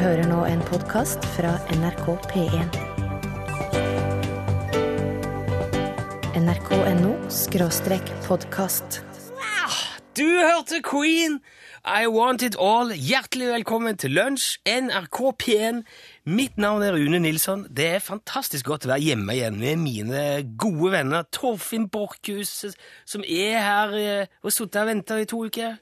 hører 0.00 0.24
nå 0.30 0.44
en 0.48 0.60
podkast 0.64 1.24
fra 1.34 1.56
NRK 1.74 2.06
P1. 2.30 2.76
nrk.no 6.38 7.10
skråstrek 7.28 8.12
podkast. 8.24 9.02
Du 10.16 10.24
hørte 10.24 10.80
Queen! 10.86 11.40
I 11.84 12.06
want 12.06 12.42
it 12.46 12.54
all. 12.54 12.92
Hjertelig 12.94 13.48
velkommen 13.48 13.96
til 13.98 14.14
lunsj, 14.14 14.60
NRK 14.70 15.20
P1. 15.42 15.82
Mitt 16.24 16.56
navn 16.56 16.84
er 16.86 16.94
Rune 16.94 17.18
Nilsson. 17.18 17.66
Det 17.68 17.88
er 17.96 18.04
fantastisk 18.04 18.70
godt 18.70 18.86
å 18.86 18.94
være 18.94 19.02
hjemme 19.10 19.34
igjen 19.34 19.58
med 19.58 19.80
mine 19.82 20.26
gode 20.56 20.92
venner 20.94 21.26
Torfinn 21.34 21.88
Borchhus, 21.90 22.68
som 23.04 23.26
er 23.26 23.58
her 23.60 23.96
og 23.96 24.36
og 24.46 24.54
sittet 24.54 24.84
og 24.84 24.92
venta 24.94 25.18
i 25.18 25.26
to 25.26 25.42
uker. 25.48 25.80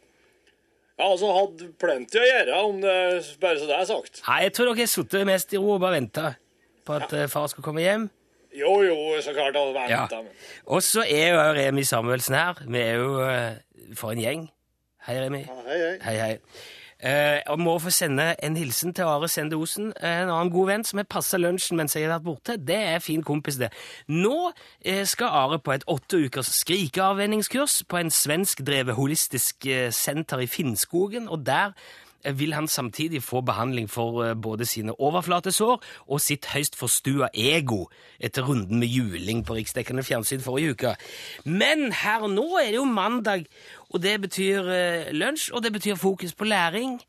Ja, 1.00 1.06
altså, 1.08 1.30
hadde 1.32 1.70
plenty 1.80 2.18
å 2.20 2.24
gjøre, 2.26 2.56
om 2.68 2.80
det 2.82 2.94
bare 3.40 3.56
så 3.56 3.68
det 3.70 3.76
er 3.78 3.86
sagt. 3.88 4.18
Nei, 4.26 4.40
Jeg 4.44 4.52
tror 4.52 4.68
dere 4.68 4.82
har 4.82 4.90
sittet 4.92 5.28
mest 5.28 5.54
i 5.56 5.60
ro 5.60 5.76
og 5.78 5.80
bare 5.80 5.96
venta 5.96 6.24
på 6.84 6.96
at 6.98 7.14
ja. 7.16 7.28
far 7.32 7.46
skal 7.48 7.64
komme 7.64 7.80
hjem. 7.80 8.10
Jo, 8.52 8.74
jo, 8.84 8.96
så 9.22 9.32
klart 9.32 9.56
hadde 9.56 9.72
venta, 9.72 9.88
ja. 9.94 10.20
men. 10.26 10.34
Og 10.68 10.82
så 10.84 11.06
er 11.06 11.32
jo 11.32 11.46
Remi 11.56 11.86
Samuelsen 11.88 12.36
her. 12.36 12.60
Vi 12.66 12.82
er 12.82 13.00
jo 13.00 13.14
uh, 13.22 13.94
for 13.96 14.12
en 14.12 14.20
gjeng. 14.20 14.44
Hei, 15.06 15.16
Remi. 15.22 15.40
Ja, 15.46 15.56
Hei, 15.70 15.78
hei. 15.80 15.96
Hei, 16.04 16.16
hei. 16.20 16.36
Eh, 17.00 17.40
og 17.48 17.60
må 17.60 17.78
få 17.80 17.88
sende 17.94 18.34
en 18.44 18.56
hilsen 18.60 18.92
til 18.92 19.08
Are 19.08 19.28
Sende 19.28 19.56
Osen, 19.56 19.92
en 19.96 20.28
annen 20.28 20.50
god 20.52 20.66
venn 20.68 20.84
som 20.84 21.00
har 21.00 21.08
passa 21.08 21.38
lunsjen 21.40 21.78
mens 21.80 21.96
jeg 21.96 22.04
har 22.04 22.18
vært 22.18 22.26
borte. 22.26 22.58
Det 22.60 22.76
er 22.76 23.00
fin 23.00 23.24
kompis, 23.24 23.56
det. 23.60 23.70
Nå 24.12 24.50
eh, 24.84 25.06
skal 25.08 25.32
Are 25.32 25.60
på 25.64 25.72
et 25.72 25.86
åtte 25.88 26.20
ukers 26.26 26.52
skrikeavvenningskurs 26.60 27.80
på 27.88 28.02
en 28.02 28.12
svenskdrevet 28.12 28.98
holistisk 28.98 29.64
eh, 29.70 29.88
senter 29.96 30.44
i 30.44 30.50
Finnskogen, 30.50 31.30
og 31.32 31.46
der 31.48 31.72
eh, 31.72 32.09
vil 32.24 32.54
han 32.54 32.68
samtidig 32.68 33.22
få 33.22 33.40
behandling 33.40 33.90
for 33.90 34.24
eh, 34.24 34.34
både 34.34 34.66
sine 34.68 34.94
overflatesår 35.00 35.76
og 36.06 36.20
sitt 36.20 36.50
høyst 36.52 36.76
forstua 36.78 37.30
ego 37.34 37.86
etter 38.20 38.46
runden 38.46 38.80
med 38.82 38.92
juling 38.92 39.44
på 39.46 39.56
riksdekkende 39.58 40.04
fjernsyn 40.06 40.44
forrige 40.44 40.76
uke. 40.76 40.96
Men 41.44 41.90
her 41.92 42.26
og 42.26 42.34
nå 42.34 42.46
er 42.60 42.72
det 42.72 42.80
jo 42.80 42.88
mandag, 42.88 43.46
og 43.90 44.02
det 44.02 44.18
betyr 44.26 44.74
eh, 44.74 45.14
lunsj, 45.16 45.50
og 45.54 45.64
det 45.64 45.72
betyr 45.72 46.00
fokus 46.00 46.34
på 46.34 46.48
læring. 46.48 47.00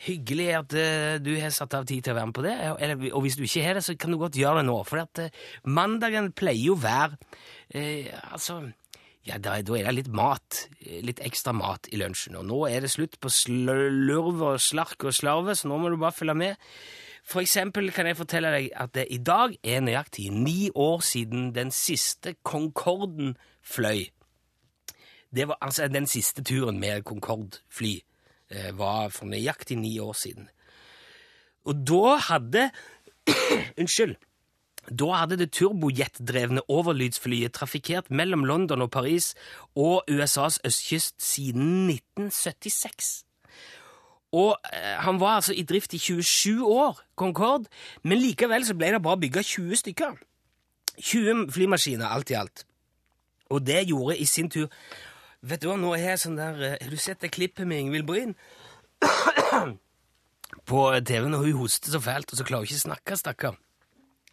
Hyggelig 0.00 0.46
at 0.56 0.74
uh, 0.80 1.14
du 1.20 1.34
har 1.36 1.50
satt 1.52 1.74
av 1.76 1.84
tid 1.84 2.00
til 2.00 2.14
å 2.14 2.16
være 2.16 2.28
med 2.30 2.36
på 2.38 2.44
det, 2.46 2.54
eller, 2.80 3.02
og 3.12 3.20
hvis 3.20 3.34
du 3.36 3.42
ikke 3.44 3.64
har 3.66 3.76
det, 3.76 3.82
så 3.84 3.92
kan 4.00 4.12
du 4.12 4.16
godt 4.20 4.38
gjøre 4.40 4.62
det 4.62 4.68
nå, 4.70 4.78
for 4.88 5.02
at 5.02 5.20
uh, 5.20 5.42
mandagen 5.68 6.30
pleier 6.32 6.70
jo 6.70 6.76
å 6.78 6.80
være 6.80 7.18
uh, 7.18 8.08
altså, 8.32 8.62
ja, 9.28 9.36
da, 9.36 9.58
da 9.60 9.76
er 9.76 9.90
det 9.90 9.96
litt 9.98 10.12
mat, 10.16 10.62
litt 11.04 11.20
ekstra 11.24 11.52
mat 11.56 11.90
i 11.92 11.98
lunsjen, 12.00 12.38
og 12.40 12.46
nå 12.48 12.62
er 12.70 12.84
det 12.84 12.92
slutt 12.94 13.18
på 13.20 13.32
slurv 13.32 14.40
og 14.40 14.62
slark 14.64 15.04
og 15.04 15.16
slarve, 15.16 15.56
så 15.56 15.68
nå 15.68 15.76
må 15.80 15.92
du 15.92 15.98
bare 16.00 16.16
følge 16.16 16.36
med. 16.40 16.70
For 17.26 17.42
eksempel 17.44 17.90
kan 17.92 18.08
jeg 18.08 18.16
fortelle 18.18 18.52
deg 18.54 18.70
at 18.80 18.94
det 18.96 19.04
i 19.12 19.20
dag 19.22 19.52
er 19.60 19.84
nøyaktig 19.84 20.30
ni 20.32 20.70
år 20.72 21.04
siden 21.04 21.50
den 21.54 21.72
siste 21.74 22.34
Concorden 22.42 23.36
fløy. 23.60 24.08
Det 25.30 25.46
var 25.46 25.60
altså 25.62 25.86
den 25.88 26.08
siste 26.10 26.42
turen 26.42 26.80
med 26.80 27.04
Concorde-fly 27.06 27.92
eh, 28.50 28.72
var 28.74 29.12
for 29.14 29.30
nøyaktig 29.30 29.78
ni 29.78 29.98
år 30.02 30.16
siden. 30.16 30.48
Og 31.68 31.84
da 31.86 32.16
hadde 32.30 32.70
Unnskyld. 33.80 34.16
Da 34.88 35.10
hadde 35.20 35.36
det 35.36 35.50
turbojetdrevne 35.52 36.64
overlydsflyet 36.72 37.52
trafikkert 37.52 38.10
mellom 38.10 38.46
London 38.48 38.82
og 38.82 38.90
Paris 38.90 39.34
og 39.76 40.08
USAs 40.08 40.60
østkyst 40.64 41.20
siden 41.22 41.90
1976. 41.90 43.10
Og 44.32 44.56
eh, 44.72 44.96
han 45.02 45.20
var 45.20 45.40
altså 45.40 45.54
i 45.54 45.62
drift 45.66 45.94
i 45.94 45.98
27 45.98 46.66
år, 46.66 47.00
Concorde, 47.16 47.68
men 48.02 48.18
likevel 48.18 48.66
så 48.66 48.74
ble 48.78 48.92
det 48.94 49.02
bare 49.02 49.20
bygga 49.20 49.42
20 49.42 49.76
stykker. 49.76 50.18
20 50.98 51.46
flymaskiner 51.52 52.06
alt 52.06 52.30
i 52.30 52.38
alt. 52.38 52.66
Og 53.50 53.66
det 53.66 53.88
gjorde 53.88 54.18
i 54.18 54.24
sin 54.24 54.50
tur 54.50 54.68
Vet 55.40 55.62
du 55.62 55.70
hva, 55.70 55.76
nå 55.80 55.94
er 55.96 56.02
jeg 56.04 56.20
sånn 56.20 56.36
der 56.36 56.58
eh, 56.60 56.74
Har 56.82 56.90
du 56.92 57.00
sett 57.00 57.22
det 57.24 57.30
klippet 57.32 57.64
med 57.64 57.80
Ingvild 57.80 58.04
Bryn? 58.06 58.34
På 60.68 60.82
TV 61.00 61.30
når 61.32 61.46
hun 61.46 61.62
hoster 61.62 61.94
så 61.94 62.00
fælt, 62.04 62.32
og 62.32 62.36
så 62.36 62.44
klarer 62.44 62.66
hun 62.66 62.68
ikke 62.68 62.82
å 62.82 62.84
snakke, 62.84 63.16
stakkar. 63.16 63.56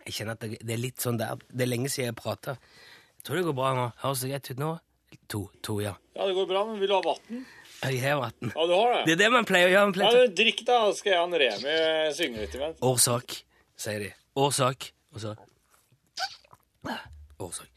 Jeg 0.08 0.16
kjenner 0.16 0.38
at 0.38 0.44
det, 0.44 0.60
det 0.64 0.76
er 0.78 0.80
litt 0.80 1.04
sånn 1.04 1.18
der 1.20 1.40
Det 1.52 1.66
er 1.66 1.70
lenge 1.70 1.92
siden 1.92 2.14
jeg 2.14 2.18
prata. 2.20 2.56
Jeg 3.18 3.28
tror 3.28 3.40
det 3.40 3.48
går 3.50 3.58
bra 3.58 3.72
nå. 3.76 3.88
Høres 4.04 4.24
det 4.24 4.30
greit 4.32 4.52
ut 4.54 4.62
nå? 4.62 4.74
To, 5.32 5.42
to, 5.64 5.80
ja. 5.84 5.94
Ja, 6.16 6.28
det 6.28 6.36
går 6.36 6.48
bra, 6.48 6.64
men 6.68 6.80
vil 6.80 6.92
du 6.92 6.96
ha 6.96 7.02
vann? 7.04 7.44
Jeg 7.84 8.00
har 8.02 8.22
vann. 8.22 8.52
Ja, 8.54 8.68
du 8.68 8.74
har 8.74 8.94
det? 8.94 9.02
Det 9.08 9.16
er 9.18 9.20
det 9.22 9.28
man 9.36 9.48
pleier 9.48 9.70
å 9.70 9.74
gjøre. 9.74 9.90
Man 9.90 9.98
pleier 9.98 10.16
Ja, 10.16 10.24
men 10.24 10.38
Drikk, 10.40 10.64
da, 10.68 10.80
skal 10.96 11.14
jeg 11.14 11.26
og 11.26 11.36
Remi 11.44 11.76
synge 12.16 12.46
litt 12.46 12.56
imens. 12.58 12.80
Årsak, 12.88 13.36
sier 13.80 14.08
de. 14.08 14.10
Årsak. 14.40 14.90
Og 15.14 15.24
så 15.24 15.36
Årsak. 17.44 17.70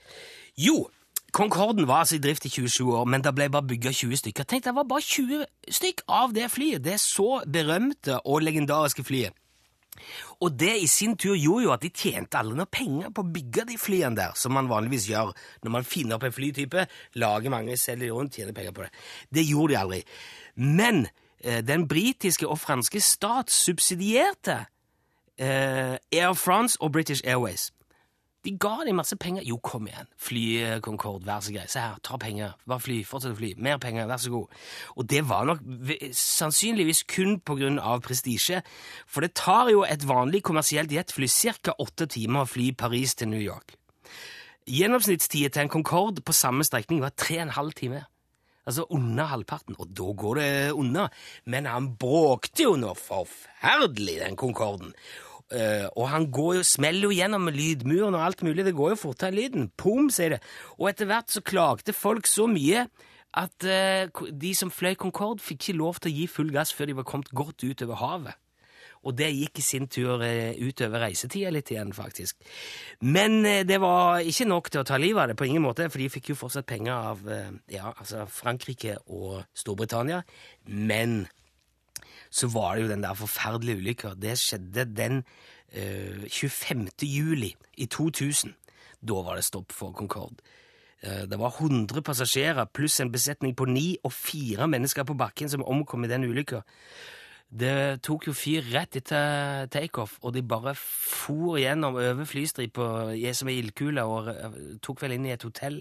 Jo, 0.56 0.88
Concorden 1.32 1.86
var 1.86 2.02
altså 2.02 2.16
i 2.16 2.22
drift 2.22 2.46
i 2.46 2.50
27 2.50 2.90
år, 2.90 3.04
men 3.06 3.22
det 3.22 3.32
ble 3.36 3.46
bare 3.52 3.68
bygga 3.70 3.92
20 3.94 4.18
stykker. 4.18 4.46
Tenk, 4.50 4.64
det 4.64 4.74
var 4.74 4.86
bare 4.90 5.04
20 5.04 5.44
stykk 5.70 6.02
av 6.10 6.32
det 6.34 6.48
flyet. 6.50 6.82
Det 6.82 6.96
så 7.02 7.42
berømte 7.46 8.18
og 8.24 8.42
legendariske 8.42 9.04
flyet. 9.06 9.36
Og 10.40 10.54
det 10.58 10.72
i 10.82 10.88
sin 10.90 11.16
tur 11.20 11.36
gjorde 11.36 11.64
jo 11.66 11.72
at 11.74 11.84
de 11.84 11.92
tjente 11.92 12.38
aldri 12.38 12.58
noe 12.58 12.70
penger 12.70 13.12
på 13.14 13.24
å 13.24 13.32
bygge 13.36 13.66
de 13.70 13.78
flyene 13.80 14.18
der, 14.18 14.36
som 14.38 14.54
man 14.56 14.70
vanligvis 14.70 15.08
gjør 15.10 15.32
når 15.64 15.74
man 15.76 15.88
finner 15.88 16.16
opp 16.16 16.26
en 16.28 16.36
flytype, 16.36 16.86
lager 17.22 17.54
mange, 17.54 17.78
selger 17.80 18.14
rundt, 18.16 18.38
tjener 18.38 18.56
penger 18.56 18.76
på 18.76 18.86
det. 18.86 18.92
Det 19.30 19.46
gjorde 19.48 19.74
de 19.74 19.80
aldri. 19.80 20.02
Men 20.60 21.04
eh, 21.42 21.60
den 21.66 21.88
britiske 21.90 22.48
og 22.48 22.60
franske 22.62 23.02
stat 23.04 23.52
subsidierte 23.54 24.62
eh, 25.40 25.96
Air 26.12 26.34
France 26.34 26.80
og 26.80 26.92
British 26.96 27.24
Airways. 27.24 27.70
De 28.40 28.54
ga 28.56 28.84
dem 28.86 28.96
masse 28.96 29.16
penger. 29.20 29.44
Jo, 29.44 29.58
kom 29.60 29.88
igjen, 29.90 30.08
fly 30.16 30.44
eh, 30.62 30.78
Concorde, 30.84 31.26
vær 31.28 31.42
så 31.44 31.52
grei. 31.52 31.66
Se 31.68 31.82
her, 31.82 31.98
ta 32.06 32.16
penger. 32.20 32.54
Bare 32.70 32.80
fly, 32.80 33.00
fortsett 33.04 33.34
å 33.34 33.38
fly. 33.40 33.50
Mer 33.60 33.80
penger, 33.82 34.08
vær 34.08 34.22
så 34.22 34.32
god. 34.32 34.54
Og 34.96 35.08
det 35.12 35.20
var 35.28 35.48
nok 35.48 35.60
sannsynligvis 36.16 37.04
kun 37.10 37.36
på 37.44 37.58
grunn 37.60 37.76
av 37.76 38.00
prestisje, 38.06 38.62
for 39.04 39.26
det 39.26 39.34
tar 39.36 39.68
jo 39.74 39.84
et 39.84 40.06
vanlig 40.08 40.40
kommersielt 40.48 40.92
jetfly 40.94 41.28
ca. 41.60 41.76
åtte 41.76 42.08
timer 42.16 42.46
å 42.46 42.48
fly 42.48 42.72
Paris 42.72 43.14
til 43.14 43.28
New 43.28 43.42
York. 43.42 43.76
Gjennomsnittstida 44.70 45.52
til 45.52 45.66
en 45.66 45.72
Concorde 45.72 46.24
på 46.24 46.36
samme 46.36 46.64
strekning 46.64 47.04
var 47.04 47.12
tre 47.16 47.40
og 47.40 47.48
en 47.48 47.56
halv 47.58 47.76
time. 47.76 48.04
Altså 48.68 48.84
under 48.94 49.24
halvparten, 49.24 49.76
og 49.80 49.88
da 49.96 50.12
går 50.16 50.38
det 50.38 50.50
unna. 50.78 51.08
Men 51.44 51.66
han 51.66 51.94
bråkte 51.98 52.68
jo 52.68 52.76
noe 52.78 52.96
forferdelig, 52.96 54.20
den 54.20 54.36
Concorden. 54.38 54.92
Eh, 55.50 55.86
og 55.98 56.10
han 56.12 56.28
går 56.30 56.60
jo, 56.60 56.66
smeller 56.66 57.08
jo 57.08 57.16
gjennom 57.16 57.50
lydmuren 57.50 58.14
og 58.14 58.24
alt 58.24 58.44
mulig. 58.46 58.64
Det 58.66 58.76
går 58.76 58.94
jo 58.94 59.00
fortere 59.04 59.32
enn 59.32 59.38
lyden. 59.40 59.70
Pum, 59.78 60.10
sier 60.14 60.36
det. 60.36 60.42
Og 60.78 60.90
etter 60.92 61.10
hvert 61.10 61.32
så 61.32 61.42
klagde 61.42 61.96
folk 61.96 62.30
så 62.30 62.46
mye 62.50 62.86
at 63.38 63.62
uh, 63.62 64.26
de 64.34 64.50
som 64.58 64.72
fløy 64.74 64.96
Concorde, 64.98 65.42
fikk 65.44 65.60
ikke 65.68 65.78
lov 65.78 66.00
til 66.00 66.10
å 66.10 66.14
gi 66.16 66.24
full 66.30 66.48
gass 66.54 66.72
før 66.74 66.90
de 66.90 66.96
var 66.98 67.06
kommet 67.06 67.30
godt 67.30 67.62
utover 67.62 68.00
havet. 68.00 68.38
Og 69.06 69.14
det 69.16 69.30
gikk 69.32 69.60
i 69.62 69.64
sin 69.64 69.86
tur 69.88 70.20
uh, 70.20 70.52
utover 70.60 71.06
reisetida 71.06 71.52
litt 71.54 71.70
igjen, 71.72 71.94
faktisk. 71.96 72.36
Men 73.00 73.40
eh, 73.48 73.62
det 73.64 73.78
var 73.80 74.20
ikke 74.26 74.48
nok 74.50 74.68
til 74.68 74.82
å 74.82 74.88
ta 74.88 74.98
livet 75.00 75.22
av 75.22 75.30
det, 75.30 75.38
på 75.40 75.48
ingen 75.48 75.64
måte, 75.64 75.88
for 75.88 76.02
de 76.02 76.10
fikk 76.12 76.32
jo 76.32 76.40
fortsatt 76.42 76.68
penger 76.68 76.92
av 76.92 77.22
eh, 77.30 77.54
ja, 77.72 77.94
altså 77.94 78.26
Frankrike 78.28 78.98
og 79.08 79.40
Storbritannia. 79.56 80.20
Men 80.68 81.22
så 82.30 82.50
var 82.52 82.76
det 82.76 82.84
jo 82.86 82.92
den 82.92 83.04
der 83.04 83.18
forferdelige 83.18 83.82
ulykka. 83.82 84.14
Det 84.14 84.38
skjedde 84.38 84.86
den 84.96 85.20
uh, 85.76 86.24
25. 86.28 86.88
juli 87.02 87.54
i 87.76 87.86
2000. 87.86 88.54
Da 89.00 89.22
var 89.24 89.38
det 89.38 89.44
stopp 89.48 89.72
for 89.72 89.92
Concorde. 89.96 90.42
Eh, 91.02 91.24
Det 91.26 91.38
var 91.38 91.54
100 91.56 92.02
passasjerer 92.02 92.68
pluss 92.72 93.00
en 93.00 93.12
besetning 93.12 93.56
på 93.56 93.64
ni 93.64 93.96
og 94.04 94.12
fire 94.12 94.68
mennesker 94.68 95.04
på 95.04 95.16
bakken 95.16 95.48
som 95.48 95.64
omkom 95.64 96.04
i 96.04 96.08
den 96.08 96.24
ulykka. 96.24 96.60
Det 97.50 98.02
tok 98.06 98.28
jo 98.28 98.32
fyr 98.36 98.62
rett 98.70 98.94
etter 99.00 99.66
takeoff, 99.66 100.18
og 100.22 100.34
de 100.34 100.42
bare 100.42 100.74
for 100.76 101.58
gjennom 101.58 101.96
over 101.98 102.24
flystripa 102.28 103.10
som 103.34 103.48
ei 103.50 103.58
ildkule 103.58 104.04
og 104.06 104.28
eh, 104.28 104.58
tok 104.82 105.02
vel 105.02 105.16
inn 105.16 105.26
i 105.26 105.32
et 105.34 105.42
hotell. 105.42 105.80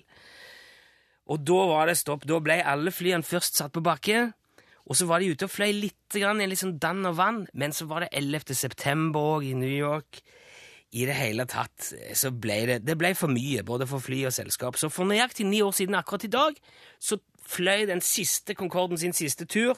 Og 1.29 1.43
da 1.45 1.59
var 1.69 1.85
det 1.85 1.99
stopp. 1.99 2.25
Da 2.25 2.39
ble 2.41 2.57
alle 2.65 2.89
flyene 2.91 3.23
først 3.23 3.59
satt 3.59 3.75
på 3.75 3.83
bakken, 3.85 4.33
og 4.89 4.97
så 4.97 5.05
var 5.05 5.21
de 5.21 5.29
ute 5.29 5.45
og 5.45 5.53
fløy 5.53 5.69
litt 5.75 6.17
grann 6.17 6.41
i 6.41 6.47
litt 6.49 6.63
sånn 6.63 6.79
dann 6.81 7.05
og 7.05 7.19
vann, 7.19 7.43
men 7.53 7.75
så 7.75 7.85
var 7.89 8.03
det 8.03 8.09
11. 8.17 8.55
september 8.57 9.35
òg 9.37 9.45
i 9.51 9.57
New 9.57 9.69
York. 9.69 10.23
I 10.97 11.05
det 11.05 11.13
hele 11.13 11.45
tatt 11.45 11.91
så 12.17 12.31
ble 12.33 12.63
det, 12.65 12.79
det 12.81 12.95
ble 12.97 13.11
for 13.13 13.29
mye, 13.29 13.61
både 13.61 13.85
for 13.85 14.01
fly 14.01 14.23
og 14.25 14.33
selskap. 14.33 14.79
Så 14.81 14.89
for 14.89 15.05
nøyaktig 15.05 15.45
ni 15.45 15.61
år 15.61 15.75
siden 15.77 15.97
akkurat 15.99 16.25
i 16.25 16.31
dag, 16.33 16.57
så 16.97 17.19
fløy 17.45 17.85
den 17.89 18.01
siste 18.01 18.57
Concorden 18.57 18.97
sin 18.97 19.13
siste 19.13 19.45
tur, 19.45 19.77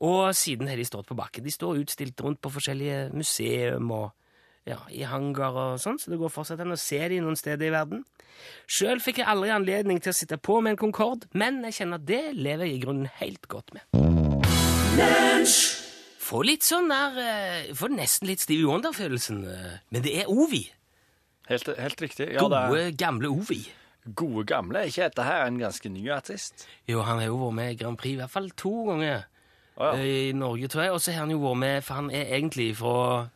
og 0.00 0.32
siden 0.36 0.68
har 0.68 0.80
de 0.80 0.88
stått 0.88 1.08
på 1.08 1.16
bakken. 1.16 1.44
De 1.44 1.52
står 1.52 1.82
utstilt 1.82 2.20
rundt 2.24 2.40
på 2.40 2.52
forskjellige 2.52 3.10
museum 3.16 3.92
og 3.92 4.10
ja, 4.66 4.80
i 4.90 5.02
hangar 5.06 5.54
og 5.54 5.80
sånn, 5.82 5.98
så 6.02 6.10
det 6.10 6.18
går 6.18 6.32
fortsatt 6.34 6.60
an 6.64 6.74
å 6.74 6.78
se 6.80 6.98
de 7.08 7.20
noen 7.22 7.36
steder 7.38 7.68
i 7.68 7.74
verden. 7.74 8.04
Sjøl 8.68 9.00
fikk 9.00 9.22
jeg 9.22 9.28
aldri 9.30 9.50
anledning 9.54 10.00
til 10.02 10.10
å 10.12 10.16
sitte 10.18 10.36
på 10.42 10.58
med 10.60 10.74
en 10.74 10.80
Concorde, 10.80 11.28
men 11.38 11.62
jeg 11.68 11.78
kjenner 11.80 12.00
at 12.02 12.06
det 12.08 12.22
lever 12.36 12.66
jeg 12.68 12.76
i 12.76 12.82
grunnen 12.82 13.08
helt 13.20 13.46
godt 13.48 13.72
med. 13.76 13.86
Får 16.26 16.42
litt 16.48 16.64
sånn 16.66 16.88
der 16.90 17.18
eh, 17.22 17.68
Får 17.78 17.92
nesten 17.94 18.26
litt 18.30 18.42
Stevie 18.42 18.66
Wonder-følelsen. 18.66 19.42
eh, 19.46 19.76
Men 19.94 20.02
det 20.02 20.14
er 20.22 20.30
Ovi. 20.32 20.64
Helt, 21.46 21.68
helt 21.78 22.00
riktig. 22.02 22.32
Ja, 22.34 22.42
det 22.42 22.62
Gode, 22.66 22.80
er 22.88 22.96
gamle 22.98 23.30
Ovi. 23.30 23.60
gode 24.14 24.44
gamle. 24.46 24.80
Er 24.82 24.90
ikke 24.90 25.06
dette 25.08 25.22
her 25.26 25.46
en 25.46 25.58
ganske 25.58 25.88
ny 25.90 26.08
artist? 26.14 26.66
Jo, 26.90 27.02
han 27.06 27.18
har 27.22 27.26
jo 27.30 27.38
vært 27.44 27.54
med 27.60 27.72
i 27.72 27.78
Grand 27.78 27.98
Prix 27.98 28.14
i 28.16 28.20
hvert 28.20 28.30
fall 28.34 28.50
to 28.58 28.74
ganger 28.90 29.24
Oh, 29.76 29.84
ja. 29.92 29.96
eh, 30.00 30.28
i 30.30 30.32
Norge, 30.32 30.68
tror 30.72 30.82
jeg. 30.86 30.92
Og 30.96 31.00
så 31.04 31.12
har 31.12 31.20
han 31.26 31.30
jo 31.34 31.38
vært 31.42 31.58
med, 31.60 31.82
for 31.84 31.94
han 32.00 32.10
er 32.10 32.30
egentlig 32.38 32.70
fra 32.78 33.28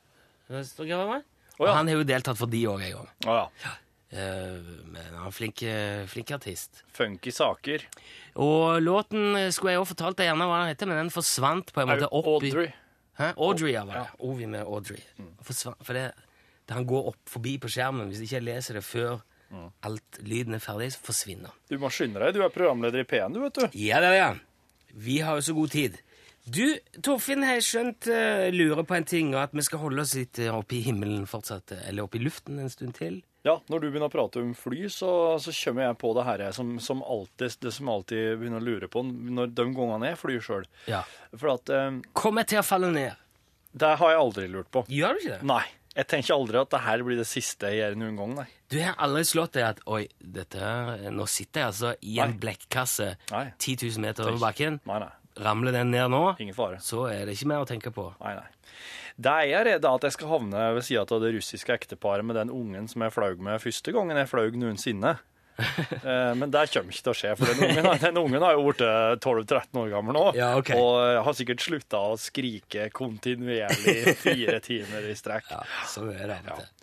Ja. 0.51 1.23
Og 1.61 1.69
han 1.77 1.89
har 1.91 1.99
jo 2.01 2.05
deltatt 2.09 2.39
for 2.41 2.51
de 2.51 2.61
òg 2.71 2.83
en 2.87 2.93
gang. 2.97 3.09
Å 3.29 3.37
ja. 3.37 3.73
Eh, 4.11 4.57
Men 4.91 5.05
han 5.13 5.21
er 5.21 5.27
en 5.29 5.35
flink, 5.35 5.63
eh, 5.63 6.07
flink 6.11 6.31
artist. 6.35 6.83
Funky 6.97 7.31
saker. 7.31 7.85
Og 8.43 8.81
låten 8.83 9.37
eh, 9.39 9.51
skulle 9.55 9.77
jeg 9.77 9.83
òg 9.83 9.91
fortalt 9.93 10.19
deg 10.19 10.31
gjerne 10.31 10.49
hva 10.51 10.63
den 10.65 10.73
heter, 10.73 10.91
men 10.91 11.05
den 11.05 11.15
forsvant 11.15 11.71
på 11.75 11.83
en 11.85 11.93
måte 11.93 12.09
opp 12.11 12.27
i 12.43 12.51
Audrey. 12.51 12.73
Hæ? 13.21 13.33
Audrey, 13.37 13.75
ja. 13.77 13.85
var 13.85 14.01
det. 14.01 14.21
Ovi 14.27 14.49
med 14.51 14.65
Audrey. 14.65 15.03
Forsvant, 15.47 15.79
for 15.87 15.99
det, 15.99 16.09
det 16.67 16.75
han 16.75 16.89
går 16.89 17.13
opp 17.13 17.21
forbi 17.31 17.59
på 17.63 17.71
skjermen. 17.71 18.11
Hvis 18.11 18.25
ikke 18.25 18.41
jeg 18.41 18.49
leser 18.49 18.81
det 18.81 18.85
før 18.87 19.21
alt 19.87 20.21
lyden 20.23 20.55
er 20.55 20.63
ferdig, 20.63 20.93
så 20.95 21.03
forsvinner 21.03 21.51
han. 21.51 21.59
Du 21.71 21.79
må 21.83 21.91
skynde 21.93 22.23
deg. 22.23 22.35
Du 22.35 22.45
er 22.45 22.53
programleder 22.55 23.03
i 23.03 23.07
P1, 23.07 23.35
du, 23.35 23.41
vet 23.43 23.59
du. 23.59 23.65
Ja, 23.79 23.99
det 24.03 24.11
er 24.15 24.19
det. 24.39 24.47
Vi 24.95 25.19
har 25.23 25.39
jo 25.39 25.47
så 25.47 25.55
god 25.55 25.71
tid. 25.75 25.99
Du, 26.45 26.65
Torfinn, 27.05 27.45
har 27.45 27.59
jeg 27.59 27.67
skjønt 27.67 28.07
uh, 28.11 28.47
lurer 28.55 28.83
på 28.89 28.97
en 28.97 29.05
ting, 29.07 29.35
og 29.37 29.43
at 29.45 29.53
vi 29.55 29.63
skal 29.67 29.83
holde 29.83 30.03
oss 30.03 30.15
litt 30.17 30.39
eh, 30.41 30.49
oppe 30.55 30.79
i 30.79 30.85
himmelen 30.87 31.27
fortsatt, 31.29 31.75
eh, 31.77 31.83
eller 31.91 32.07
oppe 32.07 32.19
i 32.19 32.23
luften 32.25 32.59
en 32.59 32.71
stund 32.73 32.97
til. 32.97 33.21
Ja, 33.47 33.55
når 33.73 33.81
du 33.81 33.87
begynner 33.91 34.09
å 34.11 34.13
prate 34.13 34.41
om 34.43 34.51
fly, 34.57 34.89
så, 34.93 35.39
så 35.41 35.53
kommer 35.55 35.87
jeg 35.87 35.99
på 36.01 36.11
det 36.17 36.25
her 36.27 36.43
som, 36.57 36.75
som 36.83 37.01
alltid, 37.05 37.55
det 37.65 37.73
som 37.77 37.89
alltid 37.93 38.41
begynner 38.41 38.61
å 38.61 38.67
lure 38.67 38.89
på 38.93 39.05
når 39.07 39.53
de 39.57 39.67
gangene 39.77 40.11
jeg 40.11 40.19
flyr 40.21 40.43
sjøl. 40.45 40.67
Ja. 40.91 41.03
For 41.37 41.55
at 41.55 41.73
eh, 41.73 42.01
Kommer 42.17 42.45
jeg 42.45 42.55
til 42.55 42.63
å 42.63 42.67
falle 42.67 42.91
ned? 42.97 43.27
det 43.71 43.87
har 44.01 44.11
jeg 44.11 44.19
aldri 44.19 44.49
lurt 44.51 44.67
på. 44.75 44.81
Gjør 44.91 45.15
du 45.15 45.21
ikke 45.23 45.37
det? 45.37 45.47
Nei. 45.47 45.63
Jeg 45.95 46.07
tenker 46.11 46.35
aldri 46.35 46.59
at 46.59 46.71
det 46.73 46.81
her 46.83 47.03
blir 47.07 47.19
det 47.19 47.27
siste 47.27 47.69
jeg 47.71 47.81
gjør 47.83 47.97
noen 48.01 48.17
gang, 48.19 48.33
nei. 48.41 48.47
Du 48.71 48.77
har 48.83 48.97
aldri 49.03 49.23
slått 49.27 49.55
deg 49.57 49.65
at 49.69 49.81
Oi, 49.91 50.05
dette, 50.23 50.59
her- 50.59 51.07
nå 51.15 51.27
sitter 51.31 51.61
jeg 51.63 51.69
altså 51.71 51.93
i 52.07 52.19
en 52.23 52.35
blekkasse 52.43 53.09
Nei. 53.31 53.45
10 53.59 53.77
000 53.91 54.05
meter 54.05 54.27
over 54.31 54.43
bakken. 54.43 54.79
Nei, 54.91 54.99
nei. 55.03 55.11
Ramler 55.39 55.73
den 55.73 55.91
ned 55.95 56.11
nå, 56.11 56.37
Ingen 56.43 56.55
fare. 56.57 56.81
så 56.83 57.05
er 57.13 57.27
det 57.27 57.37
ikke 57.39 57.47
mer 57.53 57.63
å 57.63 57.69
tenke 57.69 57.93
på. 57.95 58.09
Nei, 58.21 58.35
nei. 58.35 58.49
Det 59.21 59.31
er 59.31 59.47
jeg 59.51 59.67
redd 59.67 59.85
at 59.85 60.03
jeg 60.09 60.13
skal 60.17 60.29
havne 60.33 60.63
ved 60.75 60.85
sida 60.87 61.03
av 61.05 61.21
det 61.23 61.35
russiske 61.37 61.75
ekteparet 61.77 62.25
med 62.25 62.37
den 62.37 62.51
ungen 62.51 62.89
som 62.89 63.03
jeg 63.05 63.13
fløy 63.13 63.37
med 63.39 63.61
første 63.61 63.93
gangen 63.93 64.17
jeg 64.17 64.29
fløy 64.31 64.51
noensinne. 64.59 65.19
Eh, 65.61 66.33
Men 66.41 66.49
det 66.49 66.63
kommer 66.73 66.89
ikke 66.95 67.03
til 67.05 67.13
å 67.13 67.17
skje, 67.19 67.31
for 67.37 67.51
den 67.51 67.67
ungen, 67.67 67.99
den 68.01 68.17
ungen 68.17 68.41
har 68.47 68.55
jo 68.57 68.63
blitt 68.71 68.81
12-13 69.21 69.77
år 69.83 69.91
gammel 69.93 70.17
nå. 70.17 70.23
Ja, 70.39 70.55
ok. 70.57 70.71
Og 70.73 71.25
har 71.27 71.37
sikkert 71.37 71.61
slutta 71.61 72.01
å 72.01 72.15
skrike 72.17 72.87
kontinuerlig 72.97 74.15
fire 74.23 74.57
timer 74.65 75.05
i 75.11 75.17
strekk. 75.19 75.51
Ja, 75.53 75.61
så 75.91 76.07
er 76.15 76.23
det 76.31 76.39
av 76.41 76.55
og 76.55 76.63
til. 76.63 76.80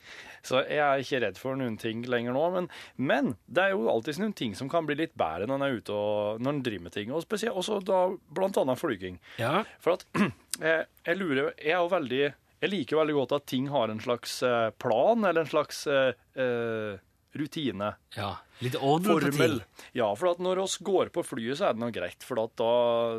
Så 0.47 0.61
jeg 0.63 0.79
er 0.79 1.03
ikke 1.03 1.19
redd 1.25 1.39
for 1.41 1.59
noen 1.59 1.75
ting 1.81 2.05
lenger 2.07 2.35
nå. 2.37 2.43
Men, 2.55 2.69
men 2.95 3.33
det 3.51 3.65
er 3.65 3.75
jo 3.75 3.89
alltid 3.91 4.21
noen 4.23 4.35
ting 4.37 4.55
som 4.55 4.69
kan 4.71 4.87
bli 4.87 4.95
litt 5.01 5.15
bedre 5.19 5.47
når 5.49 5.59
en 5.59 5.65
er 5.67 5.77
ute 5.81 5.95
og 5.95 6.41
når 6.43 6.55
en 6.55 6.61
driver 6.65 6.85
med 6.87 6.95
ting. 6.95 7.11
Og 7.11 7.25
spesielt 7.25 7.57
også 7.59 7.81
da 7.85 8.01
blant 8.37 8.59
annet 8.61 8.79
flyging. 8.79 9.19
Ja, 9.41 9.65
For 9.83 9.97
at 9.97 10.07
jeg, 10.15 10.87
jeg 11.09 11.19
lurer 11.19 11.51
Jeg 11.59 11.73
er 11.75 11.81
jo 11.83 11.91
veldig 11.91 12.21
Jeg 12.63 12.71
liker 12.71 13.01
veldig 13.01 13.17
godt 13.19 13.35
at 13.37 13.47
ting 13.51 13.67
har 13.73 13.91
en 13.93 13.99
slags 14.01 14.39
eh, 14.47 14.69
plan, 14.81 15.27
eller 15.27 15.43
en 15.43 15.51
slags 15.51 15.83
eh, 15.91 16.15
eh, 16.39 16.97
rutine. 17.37 17.91
ja. 18.17 18.31
Litt 18.65 18.73
orden 18.81 19.21
Formel. 19.21 19.59
Ja, 19.93 20.07
for 20.17 20.31
at 20.31 20.39
når 20.41 20.63
oss 20.63 20.79
går 20.81 21.11
på 21.13 21.21
flyet, 21.21 21.59
så 21.59 21.67
er 21.67 21.75
det 21.75 21.83
noe 21.83 21.93
greit. 21.93 22.23
For 22.25 22.39
at 22.41 22.55
da 22.57 22.71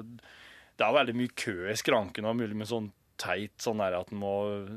Det 0.02 0.82
er 0.86 0.96
veldig 0.96 1.14
mye 1.14 1.30
kø 1.38 1.54
i 1.70 1.76
skranken, 1.78 2.26
og 2.26 2.34
mulig 2.40 2.56
med 2.58 2.66
sånn 2.70 2.88
teit 3.18 3.54
sånn 3.62 3.78
der 3.82 3.96
at 3.98 4.10
en 4.14 4.18
må 4.22 4.32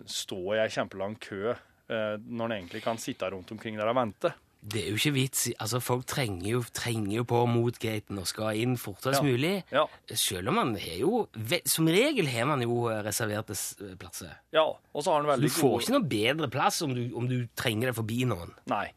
stå 0.09 0.37
i 0.55 0.61
ei 0.63 0.69
kjempelang 0.73 1.15
kø 1.21 1.51
eh, 1.55 1.59
når 1.91 2.45
en 2.47 2.55
egentlig 2.61 2.83
kan 2.85 2.97
sitte 3.01 3.29
rundt 3.33 3.51
omkring 3.51 3.77
der 3.79 3.91
og 3.91 3.99
vente. 3.99 4.33
Det 4.61 4.83
er 4.83 4.89
jo 4.91 4.97
ikke 4.99 5.13
vits 5.15 5.47
Altså, 5.57 5.79
folk 5.81 6.03
trenger 6.05 6.51
jo, 6.51 6.59
trenger 6.77 7.15
jo 7.15 7.23
på 7.25 7.39
mot 7.49 7.79
gaten 7.81 8.19
og 8.21 8.27
skal 8.29 8.59
inn 8.61 8.75
fortest 8.77 9.17
Ja. 9.17 9.23
mulig. 9.25 9.63
Ja. 9.73 9.87
Selv 10.13 10.51
om 10.51 10.59
man 10.59 10.75
har 10.77 10.99
jo 10.99 11.23
Som 11.65 11.87
regel 11.89 12.27
har 12.29 12.45
man 12.45 12.61
jo 12.61 12.87
eh, 12.91 13.01
reserverte 13.01 13.57
plasser. 13.97 14.35
Ja, 14.53 14.67
og 14.93 15.01
så 15.03 15.15
har 15.15 15.25
han 15.25 15.41
Du 15.41 15.49
får 15.49 15.65
gode 15.65 15.81
ikke 15.81 15.95
noe 15.95 16.09
bedre 16.13 16.49
plass 16.53 16.81
om 16.85 16.93
du, 16.93 17.09
om 17.17 17.27
du 17.27 17.47
trenger 17.55 17.89
det 17.89 17.95
forbi 17.97 18.19
noen. 18.29 18.53
Nei. 18.69 18.91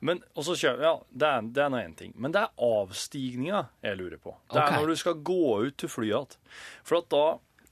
Men 0.00 0.22
og 0.34 0.44
så 0.44 0.56
kjører... 0.56 0.80
Ja, 0.88 0.94
det 1.12 1.28
er, 1.28 1.42
det 1.52 1.64
er 1.66 1.76
én 1.84 1.96
ting. 1.96 2.14
Men 2.16 2.32
det 2.32 2.40
er 2.40 2.56
avstigninga 2.56 3.66
jeg 3.84 4.00
lurer 4.00 4.16
på. 4.16 4.34
Det 4.48 4.56
er 4.56 4.72
er 4.72 4.80
når 4.80 4.94
du 4.94 4.96
skal 4.96 5.20
gå 5.20 5.66
ut 5.66 5.76
til 5.76 5.92
flyet 5.92 6.14
igjen. 6.14 6.40
For 6.82 7.02
at 7.02 7.10
da 7.12 7.24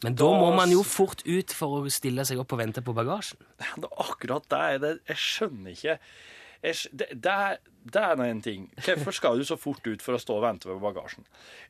Men 0.06 0.15
da 0.19 0.29
må 0.31 0.50
man 0.55 0.71
jo 0.71 0.85
fort 0.87 1.25
ut 1.27 1.53
for 1.55 1.81
å 1.81 1.91
stille 1.91 2.23
seg 2.27 2.39
opp 2.39 2.55
og 2.55 2.61
vente 2.61 2.83
på 2.87 2.95
bagasjen. 2.95 3.41
Det 3.81 3.89
er 3.89 4.03
akkurat 4.05 4.47
det 4.53 4.65
det 4.85 4.93
Jeg 5.11 5.23
skjønner 5.25 5.75
ikke 5.75 5.97
jeg, 6.62 6.75
det, 6.91 7.06
det 7.23 7.33
er, 7.33 7.59
det 7.87 8.03
er 8.03 8.23
en 8.25 8.41
ting. 8.43 8.65
Hvorfor 8.83 9.15
skal 9.15 9.39
du 9.39 9.45
så 9.47 9.55
fort 9.61 9.85
ut 9.87 10.03
for 10.03 10.17
å 10.17 10.19
stå 10.19 10.41
og 10.41 10.43
vente 10.43 10.67
på 10.67 10.81
bagasjen? 10.83 11.27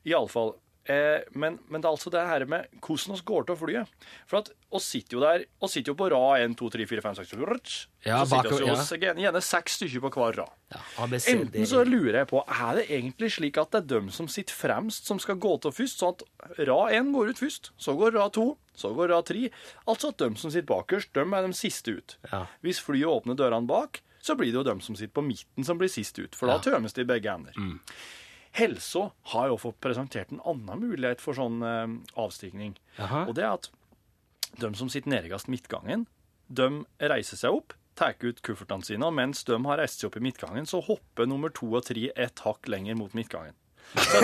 Iallfall. 0.07 0.55
Eh, 0.89 1.21
men, 1.37 1.59
men 1.69 1.83
det 1.83 1.85
er 1.85 1.93
altså 1.93 2.09
det 2.09 2.21
her 2.25 2.43
med 2.49 2.79
hvordan 2.81 3.13
vi 3.19 3.25
går 3.29 3.43
til 3.45 3.57
flyet. 3.59 3.91
For 4.29 4.39
at 4.41 4.47
oss 4.73 4.87
sitter 4.89 5.17
jo 5.17 5.21
der 5.21 5.43
og 5.61 5.69
sitter 5.69 5.91
jo 5.91 5.97
på 5.99 6.07
rad 6.09 6.41
1, 6.47 6.55
2, 6.57 6.69
3, 6.73 6.87
4, 6.89 7.03
5, 7.05 7.17
6 7.19 7.33
rrrt. 7.37 7.73
Ja, 8.07 8.23
Så 8.23 8.39
sitter 8.39 8.55
vi 8.55 8.69
ja. 8.71 8.77
gjerne, 9.03 9.23
gjerne 9.25 9.41
seks 9.45 9.77
stykker 9.77 10.03
på 10.07 10.11
hver 10.15 10.39
rad. 10.41 10.55
Ja, 10.73 10.81
ABC, 11.05 11.27
Enten 11.35 11.69
så 11.69 11.83
lurer 11.85 12.21
jeg 12.23 12.29
på, 12.31 12.41
er 12.41 12.79
det 12.79 12.87
egentlig 12.89 13.29
slik 13.35 13.59
at 13.61 13.73
det 13.75 13.83
er 13.83 13.89
dem 13.93 14.09
som 14.15 14.29
sitter 14.31 14.57
fremst, 14.57 15.05
som 15.09 15.21
skal 15.21 15.37
gå 15.41 15.55
til 15.61 15.75
først, 15.77 16.01
sånn 16.01 16.17
at 16.17 16.65
rad 16.71 16.97
1 16.97 17.13
går 17.13 17.33
ut 17.33 17.41
først, 17.43 17.71
så 17.77 17.93
går 17.99 18.17
rad 18.17 18.33
2, 18.39 18.47
så 18.81 18.93
går 18.97 19.13
rad 19.13 19.29
3. 19.29 19.47
Altså 19.93 20.13
at 20.13 20.21
dem 20.25 20.37
som 20.41 20.53
sitter 20.53 20.69
bakerst, 20.71 21.13
dem 21.17 21.37
er 21.37 21.45
de 21.45 21.57
siste 21.57 21.99
ut. 21.99 22.17
Ja. 22.31 22.47
Hvis 22.65 22.81
flyet 22.81 23.09
åpner 23.13 23.37
dørene 23.37 23.69
bak, 23.69 24.01
så 24.25 24.33
blir 24.39 24.49
det 24.49 24.57
jo 24.57 24.65
dem 24.67 24.81
som 24.83 24.97
sitter 24.97 25.13
på 25.15 25.23
midten 25.23 25.67
som 25.67 25.77
blir 25.79 25.91
sist 25.91 26.17
ut, 26.19 26.33
for 26.35 26.49
da 26.49 26.57
tømmes 26.63 26.97
de 26.97 27.05
begge 27.07 27.29
ender. 27.31 27.55
Helsa 28.57 29.09
har 29.33 29.49
jo 29.51 29.57
fått 29.61 29.79
presentert 29.83 30.31
en 30.33 30.41
annen 30.47 30.81
mulighet 30.81 31.21
for 31.21 31.37
sånn 31.37 31.61
eh, 31.65 31.85
avstigning, 32.19 32.75
Aha. 32.97 33.25
og 33.27 33.35
det 33.37 33.45
er 33.45 33.53
at 33.59 33.69
de 34.59 34.71
som 34.75 34.89
sitter 34.89 35.11
nederst 35.13 35.47
midtgangen, 35.51 36.07
de 36.49 36.69
reiser 37.11 37.37
seg 37.37 37.53
opp, 37.53 37.75
tar 37.99 38.15
ut 38.23 38.39
kuffertene 38.41 38.85
sine, 38.87 39.05
og 39.05 39.13
mens 39.13 39.43
de 39.45 39.57
har 39.67 39.81
reist 39.81 40.01
seg 40.01 40.09
opp 40.09 40.17
i 40.17 40.23
midtgangen, 40.23 40.65
så 40.65 40.79
hopper 40.81 41.27
nummer 41.29 41.51
to 41.53 41.69
og 41.75 41.83
tre 41.85 42.07
et 42.15 42.45
hakk 42.45 42.69
lenger 42.71 42.97
mot 42.97 43.13
midtgangen. 43.17 43.53
Så. 43.89 44.21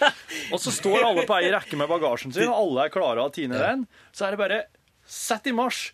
Og 0.54 0.58
så 0.58 0.72
står 0.74 1.04
alle 1.06 1.22
på 1.28 1.36
ei 1.38 1.50
rekke 1.52 1.76
med 1.78 1.86
bagasjen 1.90 2.32
sin, 2.34 2.48
og 2.50 2.56
alle 2.58 2.88
er 2.88 2.92
klare 2.94 3.22
å 3.22 3.30
tine 3.30 3.54
den. 3.54 3.84
Så 4.10 4.26
er 4.26 4.34
det 4.34 4.40
bare 4.40 4.56
sett 5.06 5.46
i 5.46 5.52
marsj. 5.54 5.92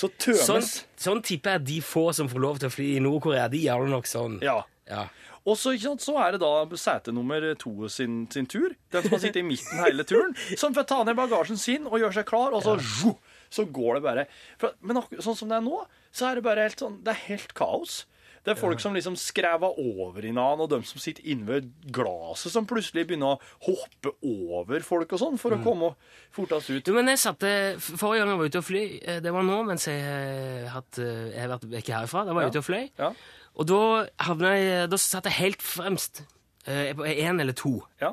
Så 0.00 0.08
tømmes 0.16 0.46
Sånn, 0.48 0.64
sånn 0.96 1.20
tipper 1.24 1.58
jeg 1.58 1.66
de 1.68 1.76
få 1.84 2.06
som 2.16 2.30
får 2.32 2.42
lov 2.42 2.62
til 2.62 2.70
å 2.70 2.72
fly 2.72 2.86
i 2.96 3.02
Nord-Korea, 3.04 3.44
de 3.52 3.60
gjør 3.66 3.84
det 3.84 3.92
nok 3.92 4.08
sånn. 4.08 4.38
Ja. 4.44 4.62
Ja. 4.88 5.04
Og 5.46 5.56
så, 5.58 5.74
sant, 5.80 6.02
så 6.04 6.16
er 6.22 6.34
det 6.36 6.42
da 6.42 6.52
sete 6.80 7.14
nummer 7.14 7.44
to 7.60 7.88
sin, 7.92 8.26
sin 8.32 8.46
tur. 8.50 8.74
Den 8.92 9.06
som 9.06 9.16
har 9.16 9.22
sittet 9.22 9.42
i 9.42 9.46
midten 9.46 9.80
hele 9.84 10.04
turen. 10.08 10.34
Som 10.58 10.74
får 10.76 10.88
ta 10.90 11.02
ned 11.04 11.18
bagasjen 11.18 11.60
sin 11.60 11.86
og 11.88 11.98
gjøre 12.00 12.18
seg 12.20 12.28
klar, 12.28 12.56
og 12.56 12.64
så, 12.66 12.76
ja. 12.80 13.14
så 13.50 13.64
går 13.64 13.98
det 13.98 14.04
bare. 14.08 14.28
For, 14.60 14.76
men 14.80 15.02
sånn 15.18 15.38
som 15.38 15.48
det 15.50 15.58
er 15.60 15.66
nå, 15.66 15.82
så 16.12 16.30
er 16.30 16.38
det 16.38 16.46
bare 16.48 16.64
helt 16.66 16.80
sånn 16.80 17.02
Det 17.04 17.14
er 17.14 17.26
helt 17.28 17.54
kaos. 17.58 18.02
Det 18.48 18.54
er 18.54 18.60
folk 18.62 18.80
som 18.80 18.94
liksom 18.96 19.16
skrever 19.18 19.76
over 19.76 20.24
i 20.24 20.30
hverandre, 20.30 20.64
og 20.64 20.70
de 20.72 20.78
som 20.88 21.00
sitter 21.02 21.26
inne 21.28 21.44
ved 21.44 21.66
glasset, 21.92 22.52
som 22.54 22.64
plutselig 22.68 23.04
begynner 23.10 23.34
å 23.34 23.40
hoppe 23.66 24.14
over 24.24 24.84
folk 24.86 25.10
og 25.12 25.20
sånn, 25.20 25.36
for 25.42 25.52
å 25.52 25.58
komme 25.60 25.90
fortest 26.32 26.70
ut. 26.72 26.84
Du, 26.86 26.94
men 26.96 27.10
jeg 27.12 27.20
satte, 27.20 27.50
Forrige 27.82 28.22
gang 28.22 28.32
jeg 28.32 28.40
var 28.40 28.48
ute 28.52 28.62
og 28.62 28.64
fløy, 28.64 28.86
eh, 29.02 29.18
det 29.24 29.34
var 29.34 29.44
nå 29.44 29.58
mens 29.68 29.84
jeg, 29.90 30.00
eh, 30.00 30.68
hatt, 30.72 31.00
eh, 31.02 31.26
jeg 31.34 31.42
har 31.42 31.52
vært 31.56 31.68
vekk 31.74 31.92
herfra. 31.98 32.24
Da 32.24 32.32
var 32.32 32.46
jeg 32.46 32.48
Ja. 32.48 32.54
ute 32.54 32.62
og 32.62 32.68
fløy. 32.70 32.90
Ja. 32.96 33.12
Og 33.58 33.66
da, 33.66 33.78
havna 34.22 34.52
jeg, 34.54 34.90
da 34.92 34.98
satt 35.02 35.26
jeg 35.26 35.38
helt 35.40 35.62
fremst. 35.64 36.22
eh, 36.68 36.92
én 36.94 37.40
eller 37.40 37.56
to. 37.56 37.80
Ja. 38.00 38.12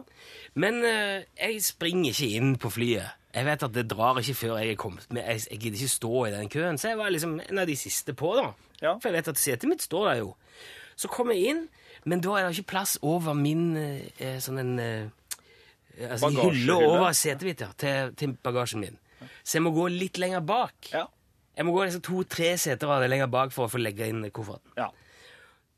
Men 0.55 0.79
eh, 0.87 1.25
jeg 1.37 1.61
springer 1.63 2.11
ikke 2.13 2.29
inn 2.39 2.55
på 2.61 2.71
flyet. 2.73 3.11
Jeg 3.35 3.45
vet 3.45 3.63
at 3.67 3.73
det 3.75 3.83
drar 3.91 4.17
ikke 4.21 4.33
før 4.39 4.57
jeg 4.61 4.71
er 4.71 4.79
kommet 4.79 5.09
med. 5.11 5.25
Jeg, 5.27 5.41
jeg 5.51 5.59
gidder 5.59 5.81
ikke 5.81 5.91
stå 5.91 6.11
i 6.25 6.31
den 6.31 6.49
køen, 6.49 6.77
så 6.79 6.93
jeg 6.93 6.97
var 7.01 7.11
liksom 7.11 7.33
en 7.43 7.59
av 7.59 7.67
de 7.67 7.75
siste 7.75 8.15
på, 8.15 8.31
da. 8.37 8.45
Ja. 8.79 8.93
For 9.03 9.09
jeg 9.11 9.17
vet 9.19 9.27
at 9.33 9.41
setet 9.41 9.67
mitt 9.69 9.83
står 9.83 10.07
der 10.07 10.21
jo. 10.21 10.29
Så 10.95 11.09
kom 11.11 11.33
jeg 11.33 11.49
inn, 11.51 11.65
men 12.07 12.21
da 12.23 12.37
er 12.39 12.47
det 12.47 12.55
ikke 12.55 12.71
plass 12.71 12.95
over 13.03 13.35
min 13.35 13.75
eh, 13.75 14.37
sånn 14.39 14.61
en 14.63 14.73
eh, 14.79 15.05
Altså 16.11 16.27
hylle 16.35 16.73
over 16.75 17.13
setet 17.15 17.43
mitt 17.47 17.61
ja, 17.63 17.69
til, 17.79 18.09
til 18.19 18.33
bagasjen 18.43 18.81
min. 18.83 18.97
Så 19.43 19.57
jeg 19.59 19.63
må 19.63 19.71
gå 19.75 19.85
litt 19.91 20.17
lenger 20.19 20.41
bak. 20.43 20.89
Ja. 20.91 21.05
Jeg 21.55 21.67
må 21.67 21.71
gå 21.75 21.85
liksom 21.85 22.03
to-tre 22.03 22.49
seter 22.59 22.91
av 22.91 22.99
det 23.03 23.07
lenger 23.13 23.29
bak 23.31 23.53
for 23.55 23.67
å 23.67 23.71
få 23.71 23.79
legge 23.79 24.09
inn 24.11 24.23
kofferten. 24.31 24.71
ja. 24.79 24.89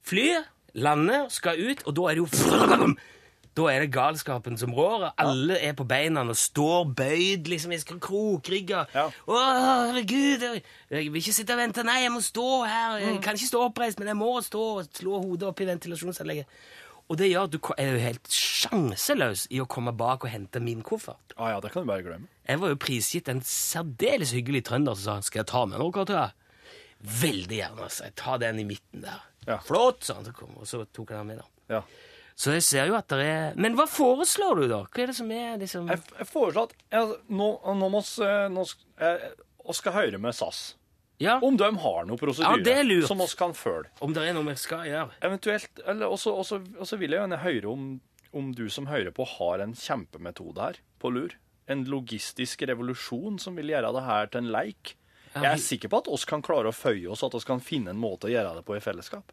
Flyet 0.07 0.47
lander, 0.77 1.27
skal 1.33 1.59
ut, 1.59 1.83
og 1.87 1.95
da 1.97 2.09
er 2.09 2.19
det 2.19 2.25
jo 2.25 2.95
Da 3.57 3.63
er 3.73 3.81
det 3.81 3.89
galskapen 3.89 4.53
som 4.61 4.73
rår. 4.77 5.07
Alle 5.17 5.55
er 5.65 5.73
på 5.73 5.85
beina 5.89 6.21
og 6.21 6.37
står 6.37 6.91
bøyd, 6.93 7.47
liksom. 7.49 7.71
i 7.73 7.79
skal 7.81 7.97
krokrygge. 7.97 8.83
Ja. 8.93 9.07
Å, 9.09 9.37
herregud! 9.57 10.43
Jeg, 10.45 10.61
jeg 10.93 11.07
vil 11.09 11.23
ikke 11.23 11.33
sitte 11.33 11.55
og 11.55 11.63
vente. 11.63 11.85
Nei, 11.87 12.03
jeg 12.03 12.13
må 12.13 12.21
stå 12.21 12.45
her. 12.69 12.99
Jeg 13.01 13.15
kan 13.25 13.39
ikke 13.39 13.49
stå 13.49 13.63
oppreist, 13.65 13.97
men 13.97 14.11
jeg 14.11 14.19
må 14.19 14.35
stå 14.45 14.61
og 14.75 14.91
slå 14.99 15.23
hodet 15.23 15.49
opp 15.49 15.63
i 15.65 15.69
ventilasjonsanlegget. 15.71 16.59
Og 17.07 17.17
det 17.17 17.31
gjør 17.31 17.47
at 17.47 17.55
du 17.55 17.59
er 17.79 17.93
jo 17.95 18.03
helt 18.03 18.33
sjanseløs 18.35 19.47
i 19.55 19.61
å 19.63 19.67
komme 19.71 19.93
bak 19.95 20.27
og 20.27 20.33
hente 20.35 20.61
min 20.61 20.83
koffert. 20.85 21.33
Ah, 21.37 21.55
ja, 21.55 21.61
det 21.63 21.71
kan 21.73 21.85
du 21.85 21.89
bare 21.89 22.03
glemme. 22.05 22.29
Jeg 22.45 22.61
var 22.61 22.73
jo 22.73 22.79
prisgitt 22.83 23.31
en 23.31 23.41
særdeles 23.41 24.35
hyggelig 24.35 24.67
trønder 24.67 24.93
som 24.93 25.17
sa 25.17 25.25
'Skal 25.25 25.39
jeg 25.39 25.47
ta 25.47 25.65
med 25.65 25.79
noe 25.79 26.05
til 26.05 26.13
deg?' 26.13 26.35
Veldig 27.21 27.57
gjerne. 27.57 27.81
altså. 27.83 28.03
Jeg 28.03 28.15
tar 28.15 28.37
den 28.37 28.59
i 28.59 28.63
midten 28.63 29.01
der. 29.01 29.23
Ja. 29.47 29.57
Flott, 29.63 30.03
sa 30.03 30.17
han. 30.19 30.25
Så 30.27 30.33
kom, 30.35 30.53
og 30.59 30.67
så 30.67 30.83
tok 30.93 31.11
han 31.15 31.27
med. 31.27 31.37
da. 31.41 31.75
Ja. 31.77 31.81
Så 32.37 32.51
jeg 32.53 32.61
ser 32.67 32.85
jo 32.91 32.93
at 32.99 33.07
det 33.09 33.23
er 33.25 33.55
Men 33.57 33.73
hva 33.79 33.87
foreslår 33.89 34.59
du, 34.61 34.67
da? 34.69 34.83
Hva 34.85 35.03
er 35.03 35.07
det 35.09 35.15
som 35.17 35.31
er 35.33 35.55
liksom 35.57 35.87
Jeg, 35.89 36.01
jeg 36.19 36.27
foreslår 36.29 36.67
at 36.69 36.75
jeg, 36.93 37.15
nå, 37.33 37.47
nå 37.79 37.87
må 37.89 38.01
nå 38.53 38.65
sk- 38.67 38.83
eh, 39.01 39.23
skal 39.73 39.95
høre 39.95 40.19
med 40.21 40.35
SAS. 40.37 40.75
Ja, 41.19 41.39
Om 41.41 41.57
de 41.57 41.71
har 41.81 42.05
noe 42.05 42.15
prosedyre 42.21 42.61
Ja, 42.61 43.07
som 43.09 43.21
oss 43.25 43.33
kan 43.33 43.55
følge. 43.57 43.89
om 44.05 44.13
det 44.13 44.21
er 44.27 44.33
noe 44.37 44.45
vi 44.51 44.53
skal 44.55 44.85
gjøre? 44.85 45.09
Eventuelt, 45.25 45.79
eller 45.87 46.05
også 46.13 46.97
vil 47.01 47.09
jeg 47.15 47.23
gjerne 47.23 47.39
høre 47.41 47.71
om, 47.71 47.87
om 48.37 48.51
du 48.53 48.67
som 48.69 48.85
hører 48.85 49.09
på 49.11 49.25
har 49.25 49.63
en 49.65 49.73
kjempemetode 49.73 50.61
her 50.61 50.77
på 51.01 51.09
lur. 51.11 51.33
En 51.67 51.83
logistisk 51.89 52.61
revolusjon 52.69 53.39
som 53.41 53.55
vil 53.57 53.73
gjøre 53.73 53.89
det 53.97 54.03
her 54.05 54.27
til 54.27 54.43
en 54.45 54.51
leik. 54.53 54.93
Ja, 55.37 55.51
Jeg 55.51 55.57
er 55.59 55.63
sikker 55.63 55.91
på 55.93 56.01
at 56.01 56.07
oss 56.11 56.25
kan 56.25 56.41
klare 56.45 56.71
å 56.71 56.75
føye 56.75 57.07
oss, 57.13 57.23
at 57.23 57.35
oss 57.37 57.45
kan 57.47 57.61
finne 57.63 57.93
en 57.93 58.01
måte 58.01 58.27
å 58.29 58.33
gjøre 58.33 58.57
det 58.57 58.65
på 58.67 58.77
i 58.77 58.81
fellesskap. 58.83 59.31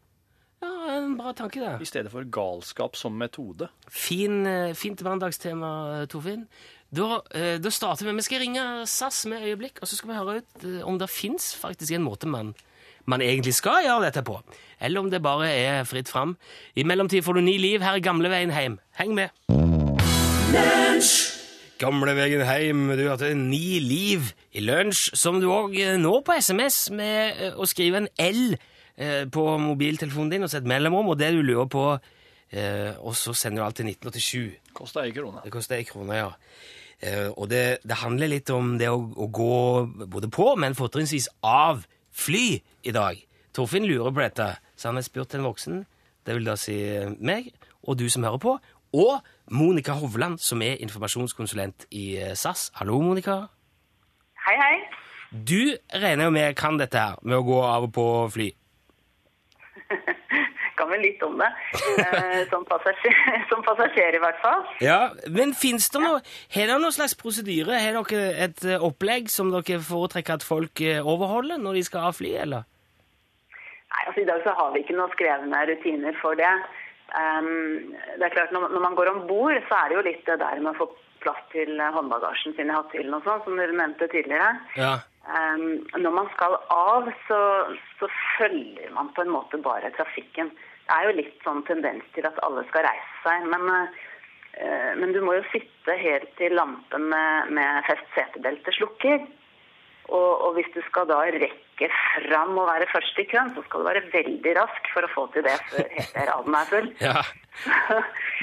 Ja, 0.64 0.70
en 0.94 1.16
bra 1.18 1.32
tanke, 1.36 1.60
det. 1.60 1.74
I 1.82 1.88
stedet 1.88 2.12
for 2.12 2.24
galskap 2.24 2.96
som 2.96 3.16
metode. 3.20 3.68
Fin, 3.90 4.46
eh, 4.46 4.72
fint 4.74 5.00
mandagstema, 5.04 6.06
Torfinn. 6.08 6.46
Da, 6.94 7.22
eh, 7.34 7.58
da 7.58 7.70
starter 7.70 8.06
vi. 8.06 8.12
Vi 8.12 8.22
skal 8.22 8.38
ringe 8.44 8.86
SAS 8.86 9.24
med 9.26 9.42
øyeblikk, 9.42 9.80
og 9.82 9.88
så 9.88 9.96
skal 9.96 10.10
vi 10.12 10.18
høre 10.20 10.36
ut 10.38 10.64
eh, 10.64 10.86
om 10.86 10.98
det 10.98 11.10
fins 11.10 11.54
faktisk 11.58 11.96
en 11.96 12.06
måte 12.06 12.26
man, 12.30 12.54
man 13.06 13.20
egentlig 13.20 13.54
skal 13.54 13.82
gjøre 13.84 14.10
dette 14.10 14.22
på. 14.24 14.38
Eller 14.80 15.00
om 15.00 15.10
det 15.10 15.22
bare 15.22 15.48
er 15.50 15.84
fritt 15.84 16.08
fram. 16.08 16.36
I 16.76 16.84
mellomtid 16.84 17.24
får 17.24 17.34
du 17.34 17.40
ny 17.40 17.58
liv 17.58 17.82
her 17.82 17.98
i 17.98 18.04
gamleveien 18.04 18.54
hjem. 18.54 18.78
Heng 19.00 19.14
med. 19.14 19.30
Gamleveien 21.78 22.44
heim. 22.46 22.86
du 22.94 23.08
har 23.08 23.16
hatt 23.16 23.36
ni 23.36 23.80
liv 23.82 24.30
i 24.54 24.62
lunsj, 24.62 25.10
som 25.18 25.40
du 25.42 25.48
òg 25.50 25.74
når 25.98 26.20
på 26.26 26.36
SMS 26.38 26.90
med 26.94 27.40
eh, 27.42 27.56
å 27.58 27.66
skrive 27.66 28.04
en 28.04 28.08
L 28.22 28.54
eh, 28.54 29.24
på 29.26 29.46
mobiltelefonen 29.58 30.30
din 30.30 30.46
og 30.46 30.52
sette 30.52 30.70
mellomrom, 30.70 31.10
og 31.10 31.18
det 31.18 31.32
du 31.34 31.42
lurer 31.42 31.66
på, 31.66 31.88
eh, 32.54 32.94
og 33.02 33.16
så 33.18 33.34
sender 33.34 33.62
du 33.62 33.66
alt 33.66 33.80
til 33.80 33.90
1987. 33.90 34.70
Koster 34.78 35.02
ei 35.02 35.14
krone. 35.16 35.42
Det 35.42 35.52
koster 35.54 35.80
ei 35.80 35.88
krone, 35.88 36.20
ja. 36.20 36.30
Eh, 37.02 37.28
og 37.34 37.50
det, 37.50 37.82
det 37.82 37.98
handler 38.04 38.30
litt 38.30 38.54
om 38.54 38.76
det 38.78 38.92
å, 38.92 39.00
å 39.00 39.28
gå 39.34 39.58
både 40.14 40.30
på, 40.30 40.52
men 40.60 40.78
fortrinnsvis 40.78 41.28
av 41.42 41.82
fly 42.14 42.46
i 42.86 42.94
dag. 42.94 43.18
Torfinn 43.54 43.86
lurer 43.90 44.14
på 44.14 44.22
dette, 44.22 44.48
så 44.78 44.92
han 44.92 45.02
har 45.02 45.06
spurt 45.06 45.34
en 45.34 45.46
voksen, 45.46 45.82
det 46.24 46.38
vil 46.38 46.46
da 46.46 46.54
si 46.58 46.78
eh, 46.86 47.10
meg, 47.18 47.50
og 47.84 47.98
du 48.00 48.06
som 48.08 48.24
hører 48.24 48.40
på, 48.40 48.54
og 48.94 49.24
Monica 49.50 49.92
Hovland, 49.98 50.38
som 50.38 50.62
er 50.62 50.78
informasjonskonsulent 50.84 51.88
i 51.90 52.16
eh, 52.22 52.34
SAS. 52.38 52.70
Hallo, 52.78 53.00
Monica. 53.02 53.42
Hei, 54.46 54.54
hei. 54.60 54.76
Du 55.34 55.74
regner 55.92 56.28
jo 56.28 56.34
med 56.34 56.54
kan 56.56 56.78
dette 56.78 57.00
her, 57.00 57.18
med 57.22 57.40
å 57.40 57.46
gå 57.46 57.58
av 57.66 57.88
og 57.88 57.94
på 57.96 58.06
fly. 58.36 58.52
Kan 60.78 60.90
vel 60.90 61.04
litt 61.06 61.22
om 61.22 61.36
det. 61.38 61.48
Eh, 62.02 62.40
som, 62.50 62.64
passasjer, 62.66 63.18
som 63.50 63.62
passasjer, 63.66 64.16
i 64.18 64.22
hvert 64.22 64.38
fall. 64.42 64.62
Ja, 64.82 64.98
Men 65.30 65.54
fins 65.54 65.86
det 65.94 66.02
noe 66.02 66.18
Har 66.54 66.66
dere 66.66 66.78
noen 66.82 66.94
slags 66.94 67.14
prosedyre? 67.18 67.78
Har 67.78 67.98
dere 67.98 68.30
et 68.46 68.64
eh, 68.66 68.82
opplegg 68.82 69.30
som 69.30 69.52
dere 69.54 69.82
foretrekker 69.82 70.38
at 70.38 70.46
folk 70.46 70.82
overholder 71.02 71.62
når 71.62 71.80
de 71.80 71.84
skal 71.90 72.10
av 72.10 72.18
fly, 72.18 72.32
eller? 72.46 72.66
Nei, 73.94 74.02
altså 74.08 74.24
I 74.24 74.30
dag 74.30 74.42
så 74.42 74.54
har 74.58 74.72
vi 74.74 74.82
ikke 74.82 74.96
noen 74.98 75.14
skrevne 75.14 75.66
rutiner 75.70 76.18
for 76.22 76.38
det. 76.38 76.50
Um, 77.12 77.94
det 78.18 78.26
er 78.26 78.34
klart, 78.34 78.52
Når, 78.54 78.80
man 78.80 78.94
går 78.98 79.10
om 79.12 79.26
bord, 79.28 79.58
så 79.68 79.80
er 79.80 79.90
det 79.90 79.98
jo 79.98 80.06
litt 80.08 80.24
det 80.26 80.38
der 80.40 80.62
med 80.62 80.72
å 80.72 80.78
få 80.82 80.88
plass 81.24 81.42
til 81.52 81.78
eh, 81.80 81.92
håndbagasjen 81.94 82.56
sin 82.56 82.70
i 82.70 82.74
hatthyllen 82.74 83.16
og 83.16 83.26
sånn, 83.26 83.42
som 83.44 83.60
dere 83.60 83.76
nevnte 83.76 84.08
tidligere. 84.12 84.50
Ja. 84.76 84.96
Um, 85.24 85.84
når 85.96 86.16
man 86.18 86.26
skal 86.34 86.58
av, 86.72 87.08
så, 87.28 87.40
så 88.00 88.10
følger 88.36 88.90
man 88.96 89.12
på 89.16 89.24
en 89.24 89.32
måte 89.32 89.60
bare 89.64 89.92
trafikken. 89.96 90.52
Det 90.84 90.96
er 90.96 91.08
jo 91.08 91.14
litt 91.20 91.38
sånn 91.46 91.62
tendens 91.68 92.04
til 92.16 92.26
at 92.28 92.40
alle 92.44 92.66
skal 92.68 92.84
reise 92.84 93.22
seg, 93.24 93.46
men, 93.48 93.70
eh, 94.58 94.90
men 95.00 95.14
du 95.16 95.22
må 95.24 95.38
jo 95.38 95.46
sitte 95.52 95.96
helt 96.00 96.34
til 96.40 96.56
lampen 96.58 97.08
med, 97.12 97.54
med 97.56 97.88
fest 97.88 98.10
setebelte 98.16 98.74
slukker. 98.76 99.24
Og, 100.12 100.30
og 100.44 100.58
hvis 100.58 100.68
du 100.74 100.82
skal 100.90 101.08
da 101.08 101.22
rekke 101.24 101.63
fram 101.78 102.58
og 102.58 102.68
være 102.68 102.86
først 102.92 103.18
i 103.18 103.26
køen, 103.30 103.50
så 103.54 103.62
skal 103.66 103.82
du 103.82 103.88
være 103.88 104.02
veldig 104.12 104.54
rask 104.58 104.90
for 104.94 105.06
å 105.06 105.10
få 105.12 105.24
til 105.34 105.44
det 105.46 105.56
før 105.70 105.88
hele 105.96 106.26
raden 106.30 106.58
er 106.60 106.70
full. 106.70 106.92
Ja. 107.04 107.20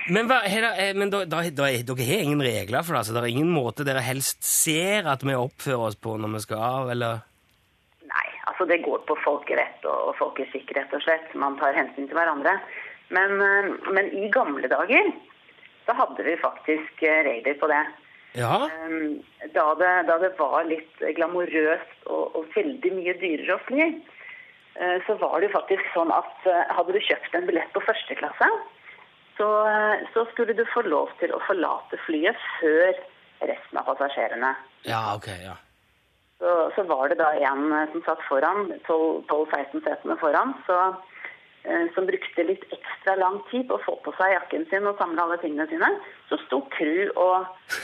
Men, 0.07 0.29
hva, 0.29 0.37
her, 0.47 0.69
eh, 0.79 0.93
men 0.95 1.09
da, 1.11 1.25
da, 1.27 1.41
da, 1.51 1.65
dere 1.67 2.05
har 2.07 2.21
ingen 2.23 2.43
regler 2.43 2.85
for 2.85 2.95
det? 2.95 3.01
Altså, 3.01 3.15
det 3.15 3.21
er 3.21 3.33
ingen 3.33 3.51
måte 3.51 3.83
dere 3.87 4.03
helst 4.05 4.39
ser 4.47 5.09
at 5.11 5.25
vi 5.27 5.35
oppfører 5.35 5.89
oss 5.89 5.99
på 5.99 6.15
når 6.15 6.37
vi 6.37 6.43
skal 6.45 6.63
av, 6.63 6.91
eller? 6.93 7.25
Nei, 8.07 8.27
altså 8.47 8.69
det 8.69 8.79
går 8.85 9.03
på 9.09 9.17
folkerett 9.25 9.83
og, 9.83 10.13
og 10.13 10.15
folkeskikk, 10.19 10.71
rett 10.77 10.95
og 10.95 11.03
slett. 11.03 11.35
Man 11.35 11.59
tar 11.59 11.75
hensyn 11.75 12.07
til 12.07 12.17
hverandre. 12.17 12.55
Men, 13.11 13.35
eh, 13.43 13.91
men 13.91 14.13
i 14.15 14.31
gamle 14.31 14.71
dager 14.71 15.11
så 15.85 15.97
hadde 15.97 16.23
vi 16.23 16.39
faktisk 16.39 17.03
eh, 17.03 17.23
regler 17.27 17.59
på 17.59 17.69
det. 17.71 17.83
Ja. 18.37 18.69
Da 19.53 19.65
det, 19.75 19.91
da 20.07 20.17
det 20.21 20.31
var 20.39 20.67
litt 20.69 21.01
glamorøst 21.17 22.05
og, 22.07 22.35
og 22.37 22.51
veldig 22.55 22.91
mye 22.95 23.15
dyrere 23.19 23.57
å 23.57 23.63
fly, 23.67 23.87
eh, 24.79 24.97
så 25.07 25.17
var 25.19 25.39
det 25.39 25.49
jo 25.49 25.57
faktisk 25.57 25.89
sånn 25.95 26.13
at 26.15 26.47
eh, 26.47 26.69
hadde 26.77 26.95
du 26.95 27.01
kjøpt 27.03 27.35
en 27.35 27.49
billett 27.49 27.73
på 27.75 27.83
første 27.83 28.15
klasse, 28.19 28.47
så, 29.39 29.49
eh, 29.67 30.05
så 30.15 30.23
skulle 30.31 30.55
du 30.55 30.63
få 30.71 30.85
lov 30.87 31.11
til 31.19 31.33
å 31.35 31.41
forlate 31.47 31.99
flyet 32.05 32.39
før 32.59 32.93
resten 33.41 33.81
av 33.81 33.89
passasjerene. 33.89 34.55
Ja, 34.87 35.03
ok, 35.17 35.27
ja. 35.43 35.57
Så, 36.41 36.55
så 36.75 36.85
var 36.89 37.11
det 37.11 37.19
da 37.19 37.33
en 37.37 37.67
som 37.91 38.01
satt 38.05 38.21
foran, 38.25 38.71
12-16 38.87 39.83
setene 39.83 40.15
foran, 40.23 40.55
så, 40.65 40.77
som 41.95 42.07
brukte 42.09 42.43
litt 42.47 42.63
ekstra 42.73 43.13
lang 43.19 43.37
tid 43.51 43.67
på 43.69 43.75
å 43.77 43.83
få 43.85 43.93
på 44.05 44.11
seg 44.17 44.33
jakken 44.33 44.63
sin 44.71 44.87
og 44.89 44.97
samle 44.97 45.21
alle 45.21 45.37
tingene 45.43 45.67
sine. 45.69 45.89
Så 46.29 46.35
sto 46.47 46.57
crew 46.73 47.01
og 47.13 47.35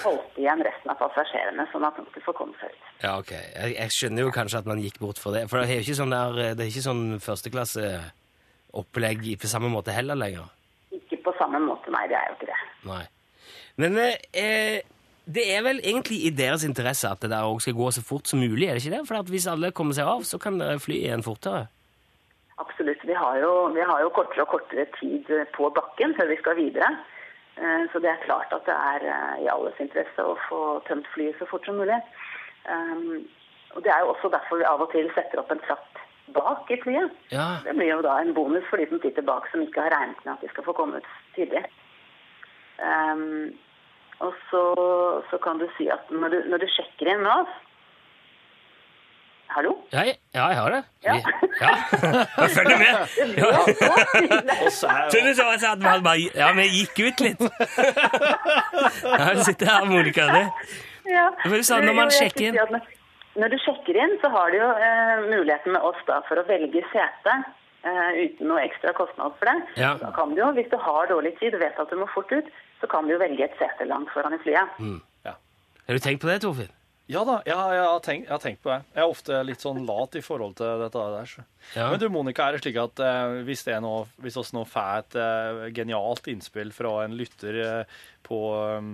holdt 0.03 0.33
igjen 0.41 0.65
resten 0.65 0.89
av 0.93 0.97
passasjerene, 1.01 1.63
sånn 1.71 1.85
at 1.85 1.95
de 1.99 2.03
skulle 2.09 2.25
få 2.25 2.33
komme 2.39 2.55
seg 2.61 2.69
ut. 2.73 2.83
Ja, 3.03 3.11
ok. 3.19 3.31
Jeg, 3.37 3.69
jeg 3.75 3.89
skjønner 3.93 4.21
jo 4.25 4.33
kanskje 4.33 4.59
at 4.63 4.69
man 4.69 4.81
gikk 4.81 4.97
bort 5.03 5.19
for 5.21 5.31
det. 5.37 5.43
For 5.51 5.55
det 5.61 5.67
er 5.69 5.77
jo 5.77 5.85
ikke 5.85 6.01
sånn, 6.01 6.15
der, 6.15 6.31
det 6.57 6.63
er 6.65 6.71
ikke 6.71 6.89
sånn 6.89 7.05
førsteklasseopplegg 7.21 9.21
på 9.43 9.53
samme 9.53 9.69
måte 9.73 9.91
heller 9.93 10.17
lenger. 10.17 10.47
Ikke 10.97 11.17
på 11.29 11.33
samme 11.37 11.59
måte, 11.61 11.87
nei, 11.93 12.05
det 12.09 12.17
er 12.17 12.25
jo 12.31 12.35
ikke 12.39 12.49
det. 12.49 12.61
Nei. 12.87 13.05
Men 13.77 13.91
eh, 14.01 14.81
det 15.27 15.43
er 15.53 15.63
vel 15.65 15.81
egentlig 15.83 16.21
i 16.25 16.33
deres 16.33 16.63
interesse 16.65 17.09
at 17.09 17.21
det 17.21 17.31
der 17.33 17.45
også 17.45 17.67
skal 17.67 17.77
gå 17.77 17.89
så 17.93 18.03
fort 18.05 18.29
som 18.29 18.41
mulig, 18.41 18.67
er 18.67 18.77
det 18.77 18.85
ikke 18.85 18.97
det? 18.97 19.07
For 19.09 19.19
at 19.19 19.31
hvis 19.31 19.49
alle 19.51 19.73
kommer 19.75 19.97
seg 19.97 20.09
av, 20.09 20.23
så 20.25 20.39
kan 20.41 20.59
dere 20.61 20.81
fly 20.81 21.01
igjen 21.03 21.25
fortere. 21.25 21.67
Absolutt. 22.57 23.03
Vi 23.05 23.13
har, 23.13 23.37
jo, 23.37 23.51
vi 23.75 23.81
har 23.85 24.01
jo 24.01 24.09
kortere 24.15 24.41
og 24.45 24.53
kortere 24.55 24.87
tid 24.97 25.29
på 25.53 25.69
bakken 25.75 26.15
før 26.17 26.31
vi 26.31 26.37
skal 26.41 26.57
videre. 26.57 26.89
Eh, 27.57 27.83
Så 27.93 27.99
det 28.01 28.09
er 28.09 28.25
klart 28.25 28.53
at 28.53 28.65
det 28.65 28.73
er 28.73 29.05
eh, 29.13 29.43
i 29.45 29.49
alles 29.53 29.77
interesse 29.83 30.25
å 30.25 30.37
få 30.47 30.61
tømt 30.89 31.07
flyet 31.13 31.37
så 31.37 31.45
fort 31.49 31.65
som 31.65 31.77
mulig. 31.77 31.99
Um, 32.65 33.27
Og 33.75 33.83
Det 33.83 33.91
er 33.93 33.99
jo 34.01 34.09
også 34.13 34.29
derfor 34.33 34.57
vi 34.57 34.65
av 34.65 34.81
og 34.81 34.89
til 34.91 35.09
setter 35.13 35.39
opp 35.39 35.51
en 35.53 35.61
trapp 35.67 36.01
bak 36.33 36.71
i 36.73 36.79
flyet. 36.81 37.13
Ja. 37.31 37.59
Det 37.63 37.75
blir 37.77 37.91
jo 37.91 38.01
da 38.01 38.17
en 38.21 38.33
bonus 38.33 38.65
for 38.69 38.81
de 38.81 38.87
som 38.89 39.01
sitter 39.03 39.21
bak 39.21 39.45
som 39.51 39.61
ikke 39.61 39.85
har 39.85 39.93
regnet 39.93 40.25
med 40.25 40.33
at 40.33 40.41
de 40.41 40.49
skal 40.49 40.65
få 40.65 40.73
komme 40.73 40.97
ut 40.97 41.09
tidlig. 41.35 41.61
Um, 42.81 43.53
og 44.25 44.33
så, 44.49 44.63
så 45.29 45.37
kan 45.37 45.61
du 45.61 45.67
si 45.77 45.89
at 45.93 46.09
når 46.09 46.33
du, 46.33 46.37
når 46.49 46.63
du 46.63 46.67
sjekker 46.73 47.11
inn 47.11 47.21
med 47.21 47.45
oss 47.45 47.53
Hallo? 49.57 49.71
Ja, 49.91 50.03
jeg, 50.05 50.15
ja, 50.37 50.47
jeg 50.51 50.57
har 50.61 50.69
det. 50.75 50.79
Ja. 51.03 51.13
Vi- 51.17 51.23
ja. 51.61 51.71
Følger 52.57 52.77
med. 52.77 52.93
Ja. 53.41 53.57
Og 54.65 54.71
så 54.71 54.91
Så 55.09 55.17
du 55.23 55.27
jeg 55.31 55.35
sa 55.63 55.71
at 55.73 56.03
bare, 56.05 56.27
ja, 56.37 56.51
vi 56.53 56.67
gikk 56.75 56.99
ut 57.07 57.23
litt. 57.25 57.41
Ja, 59.17 59.33
du 59.33 59.41
sitter 59.47 59.65
her, 59.71 59.85
Monica. 59.89 60.27
Det. 60.35 60.43
Ja. 61.09 61.25
Det 61.41 61.49
var 61.51 61.57
jo 61.57 61.65
sånn, 61.71 61.85
når 61.89 61.97
man 62.03 62.13
sjekker 62.13 62.51
inn- 62.51 62.81
når- 63.37 63.49
du 63.53 63.57
sjekker 63.65 63.97
inn, 64.03 64.13
så 64.21 64.29
har 64.33 64.51
du 64.53 64.57
jo 64.59 64.69
eh, 64.89 65.25
muligheten 65.31 65.71
med 65.73 65.81
oss 65.89 65.99
da 66.07 66.21
for 66.29 66.37
å 66.43 66.45
velge 66.49 66.83
sete 66.93 67.39
Uh, 67.87 68.09
uten 68.19 68.49
noe 68.49 68.59
ekstra 68.65 68.91
kostnad 68.97 69.35
for 69.39 69.47
det. 69.47 69.53
Ja. 69.79 69.91
Da 70.01 70.09
kan 70.11 70.33
du 70.33 70.41
jo, 70.41 70.47
Hvis 70.57 70.65
du 70.71 70.75
har 70.81 71.05
dårlig 71.07 71.35
tid 71.39 71.53
og 71.55 71.61
vet 71.61 71.77
at 71.79 71.89
du 71.93 71.95
må 71.95 72.07
fort 72.11 72.31
ut, 72.33 72.47
så 72.81 72.87
kan 72.91 73.05
du 73.07 73.13
jo 73.13 73.19
velge 73.21 73.45
et 73.45 73.53
sete 73.61 73.85
langt 73.87 74.09
foran 74.11 74.33
i 74.35 74.39
flyet. 74.43 74.73
Har 75.23 75.93
du 75.95 75.99
tenkt 76.03 76.19
på 76.25 76.27
det, 76.27 76.41
Torfinn? 76.43 76.71
Ja 77.07 77.21
da, 77.23 77.37
ja, 77.47 77.55
jeg, 77.71 77.83
har 77.87 78.01
tenkt, 78.03 78.25
jeg 78.27 78.33
har 78.33 78.41
tenkt 78.43 78.63
på 78.65 78.71
det. 78.73 78.81
Jeg 78.91 78.99
er 78.99 79.11
ofte 79.13 79.37
litt 79.47 79.61
sånn 79.63 79.85
lat 79.87 80.17
i 80.19 80.21
forhold 80.23 80.57
til 80.59 80.81
dette 80.83 81.03
der. 81.13 81.29
Så. 81.31 81.43
Ja. 81.77 81.85
Men 81.93 82.01
du, 82.01 82.09
Monica, 82.11 82.47
er 82.49 82.57
det 82.57 82.65
slik 82.65 82.79
at 82.81 82.99
eh, 82.99 83.37
hvis 83.47 83.63
det 83.63 83.77
er 83.77 83.83
noe, 83.85 84.01
hvis 84.23 84.35
oss 84.41 84.51
nå 84.55 84.65
får 84.67 84.89
et 84.97 85.15
eh, 85.23 85.61
genialt 85.77 86.27
innspill 86.27 86.73
fra 86.75 86.97
en 87.05 87.15
lytter 87.15 87.61
eh, 87.63 88.01
på, 88.27 88.41
um, 88.51 88.91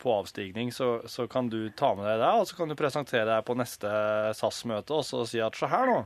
på 0.00 0.14
avstigning, 0.16 0.72
så, 0.72 1.02
så 1.12 1.28
kan 1.28 1.52
du 1.52 1.66
ta 1.76 1.92
med 1.98 2.08
deg 2.08 2.24
det, 2.24 2.32
og 2.40 2.48
så 2.48 2.56
kan 2.56 2.72
du 2.72 2.78
presentere 2.78 3.28
deg 3.28 3.44
på 3.44 3.58
neste 3.60 3.92
SAS-møte 4.40 4.96
og 4.96 5.04
så 5.04 5.26
si 5.28 5.42
at 5.44 5.60
se 5.60 5.68
her 5.68 5.92
nå. 5.92 6.00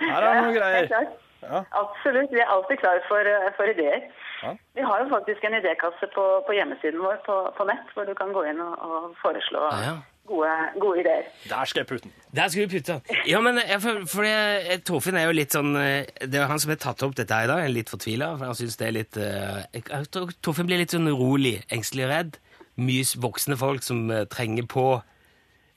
Her 0.00 0.24
er 0.24 0.24
det 0.24 0.32
noen 0.40 0.54
er 0.54 0.56
greier. 0.56 1.12
Ja. 1.44 1.62
Absolutt. 1.76 2.32
Vi 2.32 2.40
er 2.40 2.48
alltid 2.52 2.80
klar 2.80 3.00
for, 3.08 3.28
eh, 3.28 3.52
for 3.56 3.68
ideer. 3.68 4.08
Ja. 4.42 4.54
Vi 4.74 4.82
har 4.86 5.02
jo 5.02 5.08
faktisk 5.10 5.44
en 5.44 5.56
idékasse 5.58 6.06
på, 6.14 6.24
på 6.46 6.54
hjemmesiden 6.56 7.00
vår 7.02 7.18
på, 7.26 7.34
på 7.58 7.66
nett, 7.68 7.90
hvor 7.94 8.06
du 8.08 8.14
kan 8.18 8.32
gå 8.32 8.44
inn 8.50 8.60
og, 8.64 8.74
og 8.88 9.10
foreslå 9.20 9.66
Ah, 9.70 9.82
ja. 9.84 9.94
gode, 10.30 10.52
gode 10.80 11.00
ideer. 11.02 11.26
Der 11.50 11.64
skal 11.68 11.82
jeg 11.82 11.88
putte 11.90 12.08
den. 12.08 12.14
Der 12.38 12.48
skal 12.48 12.62
vi 12.66 12.78
putte 12.78 12.96
den. 12.96 13.20
Ja, 13.28 13.40
men 13.44 13.60
jeg, 13.60 13.80
for, 13.84 14.00
for 14.08 14.24
jeg, 14.24 14.62
jeg- 14.70 14.84
Torfinn 14.88 15.18
er 15.20 15.26
jo 15.28 15.36
litt 15.36 15.52
sånn 15.56 15.74
eh, 15.76 16.06
Det 16.24 16.40
er 16.40 16.48
han 16.48 16.58
som 16.62 16.72
har 16.72 16.80
tatt 16.80 17.02
opp 17.04 17.16
dette 17.18 17.34
her 17.36 17.44
i 17.48 17.52
dag. 17.52 17.64
er 17.66 17.74
Litt 17.74 17.90
fortvila. 17.92 18.30
For 18.38 18.48
han 18.52 18.56
syns 18.58 18.78
det 18.80 18.88
er 18.88 18.96
litt 18.96 19.20
eh, 19.20 20.00
Torfinn 20.40 20.70
blir 20.70 20.80
litt 20.80 20.94
sånn 20.96 21.10
urolig, 21.12 21.58
engstelig 21.74 22.06
og 22.08 22.12
redd. 22.14 22.38
Mye 22.80 23.04
voksne 23.20 23.58
folk 23.60 23.82
som 23.84 24.06
eh, 24.10 24.24
trenger 24.32 24.64
på. 24.70 24.86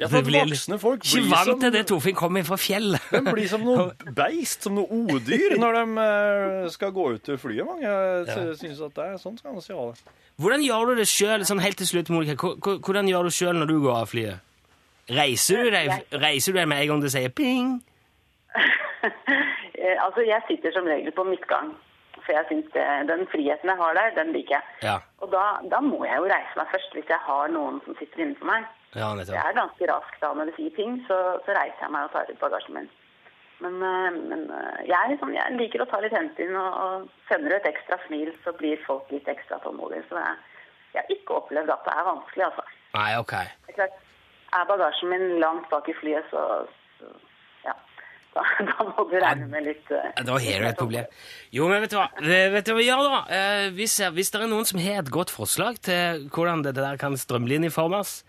Ja, 0.04 0.08
for 0.12 0.20
Det 0.22 0.28
blir- 0.28 0.44
voksne 0.52 0.78
folk 0.82 1.00
Ikke 1.08 1.22
blir 1.24 1.32
vant 1.34 1.50
som, 1.50 1.60
til 1.64 1.72
det 1.74 1.84
Torfinn 1.90 2.16
kommer 2.20 2.44
fra 2.48 2.58
fjellet. 2.60 3.10
de 3.14 3.22
blir 3.32 3.48
som 3.50 3.64
noe 3.64 3.86
beist, 4.22 4.64
som 4.68 4.76
noe 4.76 4.88
odyr, 5.16 5.56
når 5.64 5.80
de 5.80 6.06
eh, 6.08 6.70
skal 6.76 6.92
gå 6.96 7.06
ut 7.16 7.24
til 7.24 7.38
flyet. 7.40 7.66
Mange 7.66 7.88
ja. 7.88 8.54
synes 8.60 8.82
at 8.84 8.94
det 9.00 9.06
er 9.10 9.18
sånn 9.22 9.38
skal 9.40 9.56
man 9.56 9.64
si 9.66 9.74
ha 9.74 9.86
det. 9.92 10.04
Hvordan 10.44 10.64
gjør 10.66 10.92
du 10.92 10.96
det 11.02 11.08
sjøl, 11.08 11.46
sånn 11.48 11.62
helt 11.64 11.78
til 11.80 11.88
slutt, 11.88 12.10
Monica? 12.14 12.36
Hvor- 12.36 12.58
hvor- 12.60 12.80
Hvordan 12.84 13.08
gjør 13.08 13.24
du 13.30 13.32
sjøl 13.40 13.56
når 13.62 13.68
du 13.72 13.80
går 13.88 13.96
av 14.02 14.10
flyet? 14.12 14.40
Reiser 15.10 15.64
du 15.66 15.70
deg, 15.72 15.90
reiser 16.16 16.54
du 16.54 16.60
deg 16.60 16.68
med 16.72 16.82
en 16.84 16.88
gang 16.94 17.02
det 17.02 17.12
sier 17.16 17.30
ping? 17.30 17.82
Eh, 19.84 19.98
altså, 20.00 20.22
jeg 20.24 20.40
sitter 20.48 20.72
som 20.72 20.86
regel 20.88 21.12
på 21.12 21.24
midtgang. 21.28 21.74
For 22.24 22.32
jeg 22.32 22.46
synes 22.48 22.70
det, 22.72 22.84
den 23.10 23.26
friheten 23.34 23.68
jeg 23.68 23.76
har 23.82 23.98
der, 23.98 24.14
den 24.16 24.30
liker 24.32 24.56
jeg. 24.56 24.64
Ja. 24.86 24.94
Og 25.20 25.28
da, 25.34 25.42
da 25.74 25.82
må 25.84 26.06
jeg 26.08 26.16
jo 26.22 26.30
reise 26.32 26.56
meg 26.56 26.70
først, 26.72 26.94
hvis 26.96 27.10
jeg 27.12 27.20
har 27.26 27.52
noen 27.52 27.82
som 27.84 27.98
sitter 28.00 28.24
innenfor 28.24 28.48
meg. 28.48 28.64
Ja, 28.96 29.10
Jeg 29.10 29.18
nettopp. 29.24 29.40
er 29.42 29.56
ganske 29.58 29.88
rask 29.90 30.20
da 30.22 30.34
når 30.38 30.52
du 30.52 30.56
sier 30.58 30.76
ting, 30.78 31.00
så, 31.08 31.18
så 31.46 31.56
reiser 31.58 31.82
jeg 31.88 31.92
meg 31.96 32.06
og 32.10 32.12
tar 32.14 32.30
ut 32.30 32.40
bagasjen 32.44 32.76
min. 32.78 32.90
Men, 33.64 33.76
eh, 33.88 34.18
men 34.32 34.42
eh, 34.52 34.80
jeg, 34.90 35.18
sånn, 35.22 35.34
jeg 35.38 35.58
liker 35.60 35.84
å 35.86 35.90
ta 35.90 36.00
litt 36.04 36.14
hensyn, 36.16 36.56
og, 36.60 36.80
og 36.84 37.10
sender 37.30 37.54
du 37.54 37.58
et 37.60 37.70
ekstra 37.74 37.98
smil, 38.08 38.34
så 38.44 38.54
blir 38.60 38.82
folk 38.86 39.10
litt 39.14 39.30
ekstra 39.32 39.60
tålmodige. 39.64 40.04
Så 40.10 40.18
jeg, 40.20 40.66
jeg 40.94 41.02
har 41.06 41.14
ikke 41.16 41.38
opplevd 41.42 41.72
at 41.74 41.86
det 41.88 41.94
er 41.98 42.10
vanskelig, 42.10 42.48
altså. 42.50 42.66
Nei, 42.98 43.12
ok. 43.22 43.34
Det 43.68 43.74
er 43.74 43.78
klart, 43.82 44.02
er 44.60 44.68
bagasjen 44.70 45.10
min 45.14 45.28
langt 45.42 45.70
bak 45.72 45.88
i 45.90 45.96
flyet, 46.02 46.28
så, 46.34 46.44
så 47.00 47.14
ja. 47.66 47.74
Da, 48.36 48.44
da 48.70 48.86
må 48.90 49.06
du 49.10 49.16
regne 49.22 49.46
med 49.50 49.66
litt 49.70 49.90
Ja, 49.94 50.12
Da 50.26 50.36
har 50.42 50.62
du 50.64 50.68
et 50.70 50.78
problem. 50.80 51.06
Jo, 51.54 51.68
men 51.70 51.84
vet 51.86 51.92
du 51.94 52.00
hva 52.00 52.08
Vet 52.18 52.66
du 52.66 52.72
hva 52.74 52.80
vi 52.80 52.88
gjør, 52.88 53.04
da? 53.06 53.20
Eh, 53.30 53.66
Hvis, 53.78 54.00
hvis 54.16 54.32
det 54.34 54.40
er 54.42 54.50
noen 54.50 54.66
som 54.66 54.80
har 54.82 55.04
et 55.04 55.12
godt 55.14 55.30
forslag 55.34 55.78
til 55.86 56.24
hvordan 56.34 56.64
dette 56.66 56.82
der 56.82 56.98
kan 57.02 57.14
strømlinjeformes, 57.18 58.24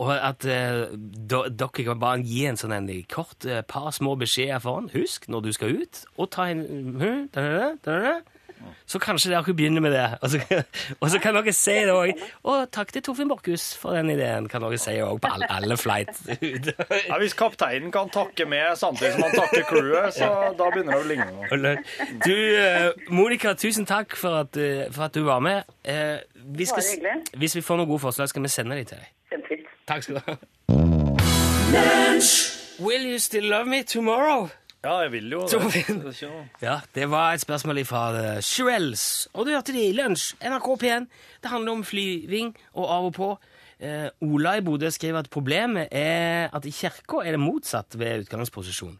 og 0.00 0.12
at 0.16 0.46
eh, 0.48 0.96
do, 0.96 1.44
dere 1.52 1.84
kan 1.84 2.00
bare 2.00 2.24
gi 2.24 2.46
en 2.48 2.58
sånn 2.60 2.76
en 2.76 2.90
kort 3.12 3.44
eh, 3.44 3.62
par 3.68 3.90
små 3.92 4.16
beskjeder 4.20 4.62
foran 4.64 4.90
Husk 4.94 5.28
når 5.28 5.46
du 5.46 5.52
skal 5.56 5.80
ut, 5.82 6.04
og 6.16 6.30
ta 6.32 6.48
en 6.50 6.64
hm, 7.00 7.24
da, 7.34 7.44
da, 7.44 7.56
da, 7.60 7.72
da, 7.84 8.02
da. 8.08 8.40
Så 8.86 8.98
kanskje 8.98 9.30
dere 9.30 9.44
kan 9.44 9.56
begynne 9.56 9.80
med 9.80 9.94
det. 9.94 10.06
Og 10.22 10.30
så, 10.30 10.40
og 11.00 11.10
så 11.10 11.18
kan 11.22 11.36
dere 11.36 11.52
si 11.56 11.76
det 11.86 11.94
òg. 11.94 12.24
Og 12.50 12.66
takk 12.74 12.92
til 12.92 13.04
Torfinn 13.06 13.30
Borchhus 13.30 13.70
for 13.78 13.96
den 13.96 14.10
ideen, 14.12 14.48
kan 14.50 14.62
dere 14.64 14.78
si 14.80 14.96
òg 15.00 15.20
på 15.22 15.30
alle, 15.30 15.48
alle 15.54 15.78
flight. 15.80 16.12
Ja, 16.40 17.18
hvis 17.22 17.36
kapteinen 17.38 17.92
kan 17.94 18.10
takke 18.12 18.46
med 18.50 18.76
samtidig 18.80 19.14
som 19.14 19.24
han 19.24 19.36
takker 19.38 19.64
crewet, 19.68 20.18
så 20.18 20.28
da 20.58 20.68
begynner 20.74 20.98
det 20.98 21.00
å 21.00 21.08
ligne 21.08 21.30
noe. 21.30 21.74
Du, 22.26 22.34
eh, 22.34 22.90
Monica, 23.08 23.54
tusen 23.54 23.88
takk 23.88 24.18
for 24.18 24.42
at, 24.42 24.60
eh, 24.60 24.90
for 24.92 25.08
at 25.08 25.16
du 25.16 25.24
var 25.24 25.40
med. 25.44 25.64
Eh, 25.84 26.18
vi 26.34 26.68
skal, 26.68 26.84
hvis 27.36 27.56
vi 27.56 27.64
får 27.64 27.80
noen 27.80 27.90
gode 27.94 28.04
forslag, 28.08 28.28
skal 28.28 28.44
vi 28.44 28.52
sende 28.52 28.76
dem 28.76 28.92
til 28.92 29.00
deg. 29.00 29.59
Takk 29.90 30.02
skal 30.06 30.14
du 30.14 30.20
ha. 30.26 30.34
Will 32.78 33.06
you 33.10 33.18
still 33.18 33.44
love 33.50 33.66
me 33.66 33.82
tomorrow? 33.82 34.48
Ja, 34.84 34.98
jeg 34.98 35.12
vil 35.12 35.32
jo 35.32 35.40
det. 35.42 36.22
Ja, 36.62 36.80
det 36.94 37.10
var 37.10 37.32
et 37.32 37.40
spørsmål 37.40 37.84
fra 37.84 38.36
uh, 38.36 38.40
Shirelles. 38.40 39.28
Og 39.32 39.46
du 39.46 39.50
hørte 39.50 39.74
det 39.74 39.88
i 39.88 39.92
lunsj. 39.92 40.36
NRK 40.46 40.68
P1. 40.82 41.08
Det 41.42 41.50
handler 41.50 41.72
om 41.72 41.82
flyving 41.84 42.54
og 42.72 42.86
av 42.86 43.08
og 43.08 43.14
på. 43.14 43.30
Eh, 43.80 44.06
Ola 44.20 44.54
i 44.56 44.62
Bodø 44.62 44.90
skriver 44.90 45.18
at 45.18 45.30
problemet 45.30 45.88
er 45.90 46.54
at 46.54 46.64
i 46.68 46.70
kirka 46.70 47.24
er 47.24 47.34
det 47.34 47.40
motsatt 47.40 47.98
ved 47.98 48.26
utgangsposisjon. 48.26 48.94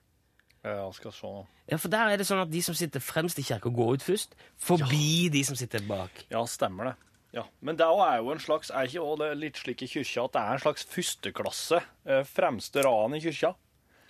Ja, 0.64 0.90
skal 0.92 1.12
se. 1.12 1.32
Ja, 1.70 1.76
For 1.76 1.88
der 1.92 2.10
er 2.10 2.16
det 2.18 2.26
sånn 2.26 2.42
at 2.42 2.50
de 2.50 2.62
som 2.66 2.74
sitter 2.74 3.00
fremst 3.00 3.38
i 3.38 3.46
kirka, 3.46 3.70
går 3.70 4.00
ut 4.00 4.02
først, 4.02 4.34
forbi 4.58 5.28
de 5.32 5.44
som 5.46 5.56
sitter 5.56 5.84
bak. 5.88 6.24
Ja, 6.32 6.42
stemmer 6.48 6.90
det. 6.90 6.96
Ja, 7.32 7.44
Men 7.62 7.76
det 7.78 7.86
er 7.86 8.16
jo 8.18 8.32
en 8.34 8.40
slags, 8.42 8.70
er 8.74 8.88
ikke 8.88 9.02
også 9.06 9.22
det 9.22 9.32
litt 9.38 9.58
slik 9.60 9.82
i 9.86 9.90
kyrkja 9.90 10.24
at 10.26 10.32
det 10.34 10.40
er 10.42 10.56
en 10.56 10.62
slags 10.64 10.86
førsteklasse, 10.90 11.78
eh, 12.06 12.24
fremste 12.26 12.82
raden 12.82 13.14
i 13.14 13.20
kyrkja? 13.22 13.52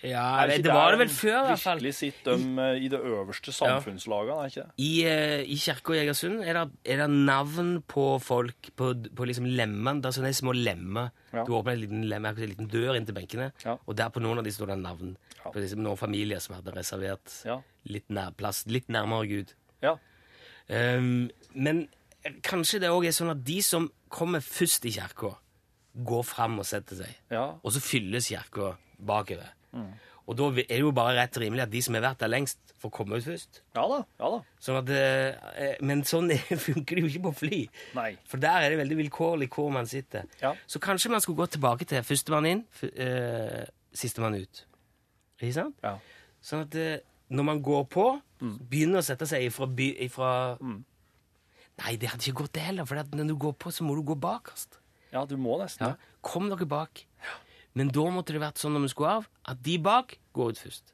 Ja, 0.01 0.47
det, 0.49 0.63
det 0.65 0.73
var 0.73 0.95
det 0.95 0.97
vel 1.03 1.11
før, 1.13 1.35
i 1.43 1.49
hvert 1.51 1.61
fall. 1.61 1.77
Virkelig 1.77 1.93
sitter 1.93 2.39
de 2.41 2.63
eh, 2.63 2.79
i 2.81 2.87
det 2.89 2.97
øverste 2.97 3.53
samfunnslaget, 3.53 4.31
er 4.33 4.49
ikke 4.49 4.63
det? 4.63 4.71
I, 4.81 4.89
eh, 5.05 5.43
i 5.45 5.57
kirka 5.61 5.93
i 5.93 5.99
Egersund 6.01 6.41
er 6.41 6.57
det, 6.57 6.63
er 6.95 7.03
det 7.03 7.09
navn 7.29 7.69
på 7.85 8.05
folk, 8.25 8.71
på, 8.81 8.89
på 9.13 9.27
liksom 9.29 9.45
lemmene. 9.45 10.01
Det 10.01 10.09
er 10.09 10.17
sånne 10.17 10.33
små 10.33 10.55
lemmer. 10.57 11.11
Ja. 11.29 11.45
Du 11.45 11.53
åpner 11.53 11.77
en 11.77 11.83
liten, 11.83 12.01
lemme, 12.09 12.33
en 12.33 12.49
liten 12.55 12.71
dør 12.73 12.97
inn 12.97 13.05
til 13.05 13.19
benkene, 13.19 13.51
Ja. 13.61 13.77
og 13.85 13.99
der 14.01 14.09
på 14.09 14.25
noen 14.25 14.41
av 14.41 14.49
de 14.49 14.55
står 14.57 14.73
det 14.73 14.79
navn. 14.81 15.13
Ja. 15.37 15.51
På 15.51 15.61
liksom 15.61 15.85
noen 15.85 16.01
familier 16.01 16.41
som 16.41 16.57
hadde 16.57 16.73
reservert 16.73 17.37
litt 17.85 18.09
nær, 18.09 18.33
plass 18.33 18.65
litt 18.65 18.89
nærmere 18.89 19.29
Gud. 19.29 19.53
Ja. 19.85 19.99
Um, 20.71 21.29
men 21.53 21.85
kanskje 22.45 22.81
det 22.83 22.91
òg 22.93 23.07
er 23.07 23.15
sånn 23.15 23.33
at 23.33 23.41
de 23.45 23.59
som 23.65 23.89
kommer 24.11 24.43
først 24.43 24.85
i 24.89 24.93
kirka, 24.97 25.35
går 25.91 26.23
fram 26.23 26.61
og 26.61 26.67
setter 26.67 27.01
seg. 27.01 27.17
Ja. 27.33 27.47
Og 27.59 27.73
så 27.75 27.81
fylles 27.83 28.29
kirka 28.31 28.75
bakover. 29.01 29.51
Mm. 29.75 29.91
Og 30.29 30.37
da 30.37 30.47
er 30.61 30.67
det 30.69 30.79
jo 30.79 30.91
bare 30.95 31.17
rett 31.17 31.35
og 31.35 31.43
rimelig 31.43 31.65
at 31.65 31.71
de 31.73 31.81
som 31.83 31.97
har 31.97 32.05
vært 32.05 32.21
der 32.21 32.31
lengst, 32.31 32.59
får 32.81 32.91
komme 32.95 33.17
ut 33.19 33.25
først. 33.25 33.61
Ja 33.75 33.83
da. 33.89 33.97
Ja 34.21 34.29
da. 34.33 34.39
Sånn 34.63 34.79
at, 34.79 34.89
eh, 34.95 35.75
men 35.85 36.03
sånn 36.07 36.31
funker 36.65 36.97
det 36.97 37.03
jo 37.03 37.11
ikke 37.11 37.25
på 37.27 37.33
fly. 37.43 37.59
Nei. 37.97 38.09
For 38.29 38.41
der 38.41 38.65
er 38.65 38.73
det 38.73 38.79
veldig 38.79 38.97
vilkårlig 39.03 39.49
hvor 39.53 39.69
man 39.73 39.89
sitter. 39.89 40.29
Ja. 40.41 40.53
Så 40.69 40.81
kanskje 40.81 41.11
man 41.13 41.23
skulle 41.23 41.41
gå 41.41 41.49
tilbake 41.51 41.87
til 41.89 42.05
førstemann 42.05 42.49
inn, 42.49 42.63
eh, 42.93 43.65
sistemann 43.93 44.39
ut. 44.39 44.63
Ikke 45.41 45.57
sant? 45.57 45.77
Ja. 45.83 45.97
Sånn 46.41 46.65
at 46.65 46.77
eh, 46.79 47.01
når 47.31 47.47
man 47.47 47.61
går 47.65 47.85
på, 47.91 48.07
begynner 48.41 49.01
å 49.01 49.05
sette 49.05 49.27
seg 49.29 49.45
ifra, 49.45 49.67
by, 49.69 49.91
ifra 50.07 50.31
Nei, 51.81 51.95
det 51.97 52.11
hadde 52.11 52.27
ikke 52.27 52.43
gått 52.43 52.53
det 52.57 52.61
heller, 52.67 52.85
for 52.85 52.95
når 53.01 53.27
du 53.31 53.35
går 53.41 53.53
på, 53.57 53.71
så 53.73 53.83
må 53.87 53.95
du 53.97 54.03
gå 54.05 54.15
bakerst. 54.21 54.77
ja, 55.11 55.25
du 55.25 55.35
må 55.37 55.57
nesten 55.59 55.87
Ja. 55.87 55.95
Kom 56.21 56.49
dere 56.49 56.65
bak. 56.69 57.05
Men 57.73 57.87
da 57.89 58.03
måtte 58.11 58.33
det 58.35 58.41
vært 58.41 58.59
sånn 58.61 58.73
når 58.75 58.81
vi 58.85 58.89
skulle 58.93 59.09
av, 59.21 59.27
at 59.47 59.61
de 59.63 59.77
bak 59.79 60.17
går 60.33 60.51
ut 60.51 60.59
først. 60.59 60.93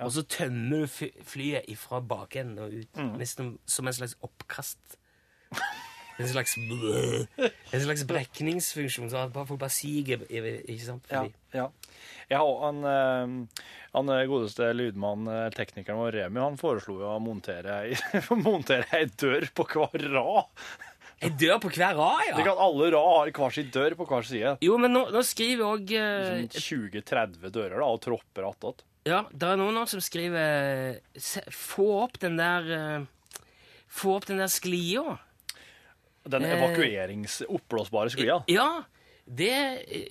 Og 0.00 0.10
så 0.10 0.22
tømmer 0.26 0.86
du 0.88 1.22
flyet 1.22 1.68
ifra 1.70 2.00
bakenden 2.02 2.58
og 2.58 2.72
ut, 2.72 2.96
nesten 3.18 3.58
som 3.66 3.86
en 3.86 3.92
slags 3.94 4.16
oppkast. 4.26 4.96
En 6.16 6.28
slags 6.28 6.56
En 6.56 7.80
slags 7.82 8.04
brekningsfunksjon, 8.06 9.10
så 9.10 9.24
at 9.26 9.34
folk 9.34 9.58
bare 9.58 9.72
siger 9.74 10.22
ikke 10.30 10.84
sant? 10.84 11.10
Ja, 11.10 11.24
ja. 11.54 11.66
ja. 12.30 12.40
og 12.42 12.62
han, 12.62 12.80
eh, 12.86 13.66
han 13.96 14.12
eh, 14.14 14.24
godeste 14.30 14.70
lydmannen, 14.76 15.30
eh, 15.32 15.50
teknikeren 15.56 15.98
vår 15.98 16.18
Remi, 16.20 16.42
han 16.44 16.58
foreslo 16.60 17.00
jo 17.02 17.10
å 17.10 17.20
montere 17.22 17.82
montere 18.46 18.86
ei 18.94 19.08
dør 19.10 19.48
på 19.58 19.66
hver 19.74 20.06
rad. 20.14 20.70
Ei 21.24 21.32
dør 21.40 21.58
på 21.64 21.72
hver 21.74 21.98
rad, 21.98 22.22
ja. 22.28 22.38
Det 22.38 22.46
kan 22.46 22.62
alle 22.62 22.92
rad 22.94 23.10
har 23.10 23.34
hver 23.34 23.58
sin 23.58 23.74
dør 23.74 23.98
på 23.98 24.06
hver 24.10 24.30
side. 24.30 24.56
Jo, 24.62 24.78
men 24.78 24.94
nå, 24.94 25.08
nå 25.14 25.26
skriver 25.26 25.66
òg 25.66 25.94
uh, 25.98 26.44
20-30 26.54 27.50
dører 27.50 27.78
da, 27.80 27.90
og 27.90 28.02
tropper 28.06 28.50
attåt. 28.52 28.86
Ja, 29.08 29.24
det 29.34 29.50
er 29.50 29.58
noen 29.60 29.82
som 29.84 30.00
skriver 30.00 30.94
Få 31.52 31.90
opp 32.06 32.14
den 32.22 32.38
der 32.38 33.04
Få 33.92 34.14
opp 34.16 34.24
den 34.30 34.40
der 34.40 34.48
sklia. 34.48 35.18
Den 36.24 36.44
evakueringsoppblåsbare 36.48 38.08
evakuerings-oppblåsbare 38.08 38.12
sklia. 38.14 38.42
Ja, 38.48 38.84
det, 39.24 39.52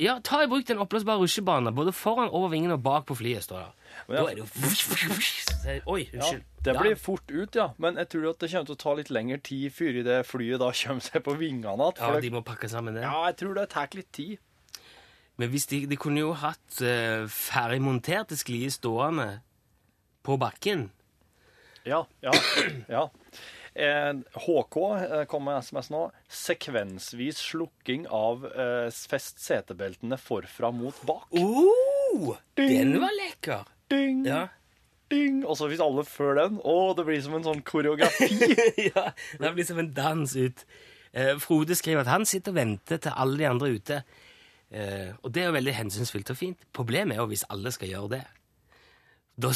ja, 0.02 0.20
ta 0.26 0.44
i 0.44 0.48
bruk 0.50 0.66
den 0.68 0.82
oppblåsbare 0.82 1.22
rusjebanen 1.22 1.74
både 1.76 1.92
foran, 1.94 2.30
over 2.34 2.50
vingen 2.54 2.74
og 2.74 2.82
bak 2.86 3.06
på 3.10 3.18
flyet. 3.18 3.44
står 3.46 3.60
det. 3.60 3.90
Ja. 4.08 4.16
Da 4.16 4.24
er 4.30 4.36
det 4.36 4.42
jo 4.42 4.48
Oi, 5.94 6.10
Ja, 6.12 6.20
unnskyld. 6.20 6.44
det 6.66 6.74
blir 6.80 6.96
fort 6.96 7.32
ut, 7.32 7.56
ja. 7.56 7.68
Men 7.78 7.98
jeg 8.02 8.10
tror 8.10 8.30
at 8.32 8.40
det 8.42 8.50
kommer 8.52 8.66
til 8.66 8.76
å 8.76 8.82
ta 8.84 8.96
litt 8.98 9.12
lengre 9.14 9.38
tid 9.38 9.74
før 9.74 10.00
det 10.06 10.18
flyet 10.26 10.60
da 10.62 10.72
kommer 10.74 11.06
seg 11.06 11.24
på 11.26 11.36
vingene 11.38 11.76
igjen. 11.78 12.02
Ja, 12.02 12.20
de 12.26 12.34
må 12.34 12.42
pakke 12.46 12.70
sammen 12.70 12.98
det. 12.98 13.06
Ja, 13.06 13.26
jeg 13.30 13.38
tror 13.42 13.54
det 13.58 13.70
tar 13.70 13.94
litt 13.94 14.12
tid. 14.14 14.38
Men 15.38 15.50
hvis 15.50 15.66
de, 15.70 15.86
de 15.90 15.98
kunne 15.98 16.22
jo 16.22 16.34
hatt 16.38 16.82
uh, 16.82 17.26
ferdigmonterte 17.30 18.38
sklier 18.38 18.70
stående 18.74 19.42
på 20.26 20.38
bakken. 20.42 20.92
Ja, 21.86 22.04
ja, 22.24 22.34
ja. 22.90 23.08
Eh, 23.74 24.14
HK 24.38 24.76
eh, 25.02 25.24
kom 25.30 25.48
med 25.48 25.58
SMS 25.66 25.90
nå. 25.94 26.04
Sekvensvis 26.30 27.40
slukking 27.42 28.06
av 28.14 28.46
eh, 28.52 28.90
fest 29.10 29.42
setebeltene 29.42 30.20
forfra 30.22 30.70
mot 30.76 31.00
bak. 31.08 31.30
Oh, 31.40 32.36
den 32.60 33.00
var 33.02 33.16
lekker! 33.18 33.66
Ding, 33.90 34.24
Ja. 34.30 34.48
ding. 35.10 35.44
Og 35.46 35.58
så 35.58 35.68
hvis 35.70 35.82
alle 35.84 36.06
før 36.06 36.38
den, 36.40 36.60
å, 36.64 36.94
det 36.98 37.06
blir 37.08 37.22
som 37.26 37.36
en 37.38 37.46
sånn 37.46 37.64
koreografi. 37.66 38.30
ja, 38.90 39.10
det 39.42 39.54
blir 39.58 39.68
som 39.68 39.82
en 39.82 39.92
dans 39.94 40.36
ut. 40.38 40.64
Eh, 41.14 41.34
Frode 41.42 41.76
skriver 41.78 42.02
at 42.06 42.14
han 42.14 42.26
sitter 42.30 42.54
og 42.54 42.58
venter 42.62 43.02
til 43.02 43.14
alle 43.18 43.38
de 43.42 43.50
andre 43.50 43.70
er 43.70 43.78
ute. 43.82 44.00
Eh, 44.74 45.12
og 45.22 45.34
det 45.34 45.44
er 45.44 45.52
jo 45.52 45.58
veldig 45.60 45.76
hensynsfullt 45.78 46.32
og 46.34 46.40
fint. 46.40 46.66
Problemet 46.74 47.18
er 47.18 47.22
jo 47.22 47.30
hvis 47.30 47.46
alle 47.54 47.74
skal 47.76 47.92
gjøre 47.92 48.14
det. 48.16 48.24
Da, 49.34 49.50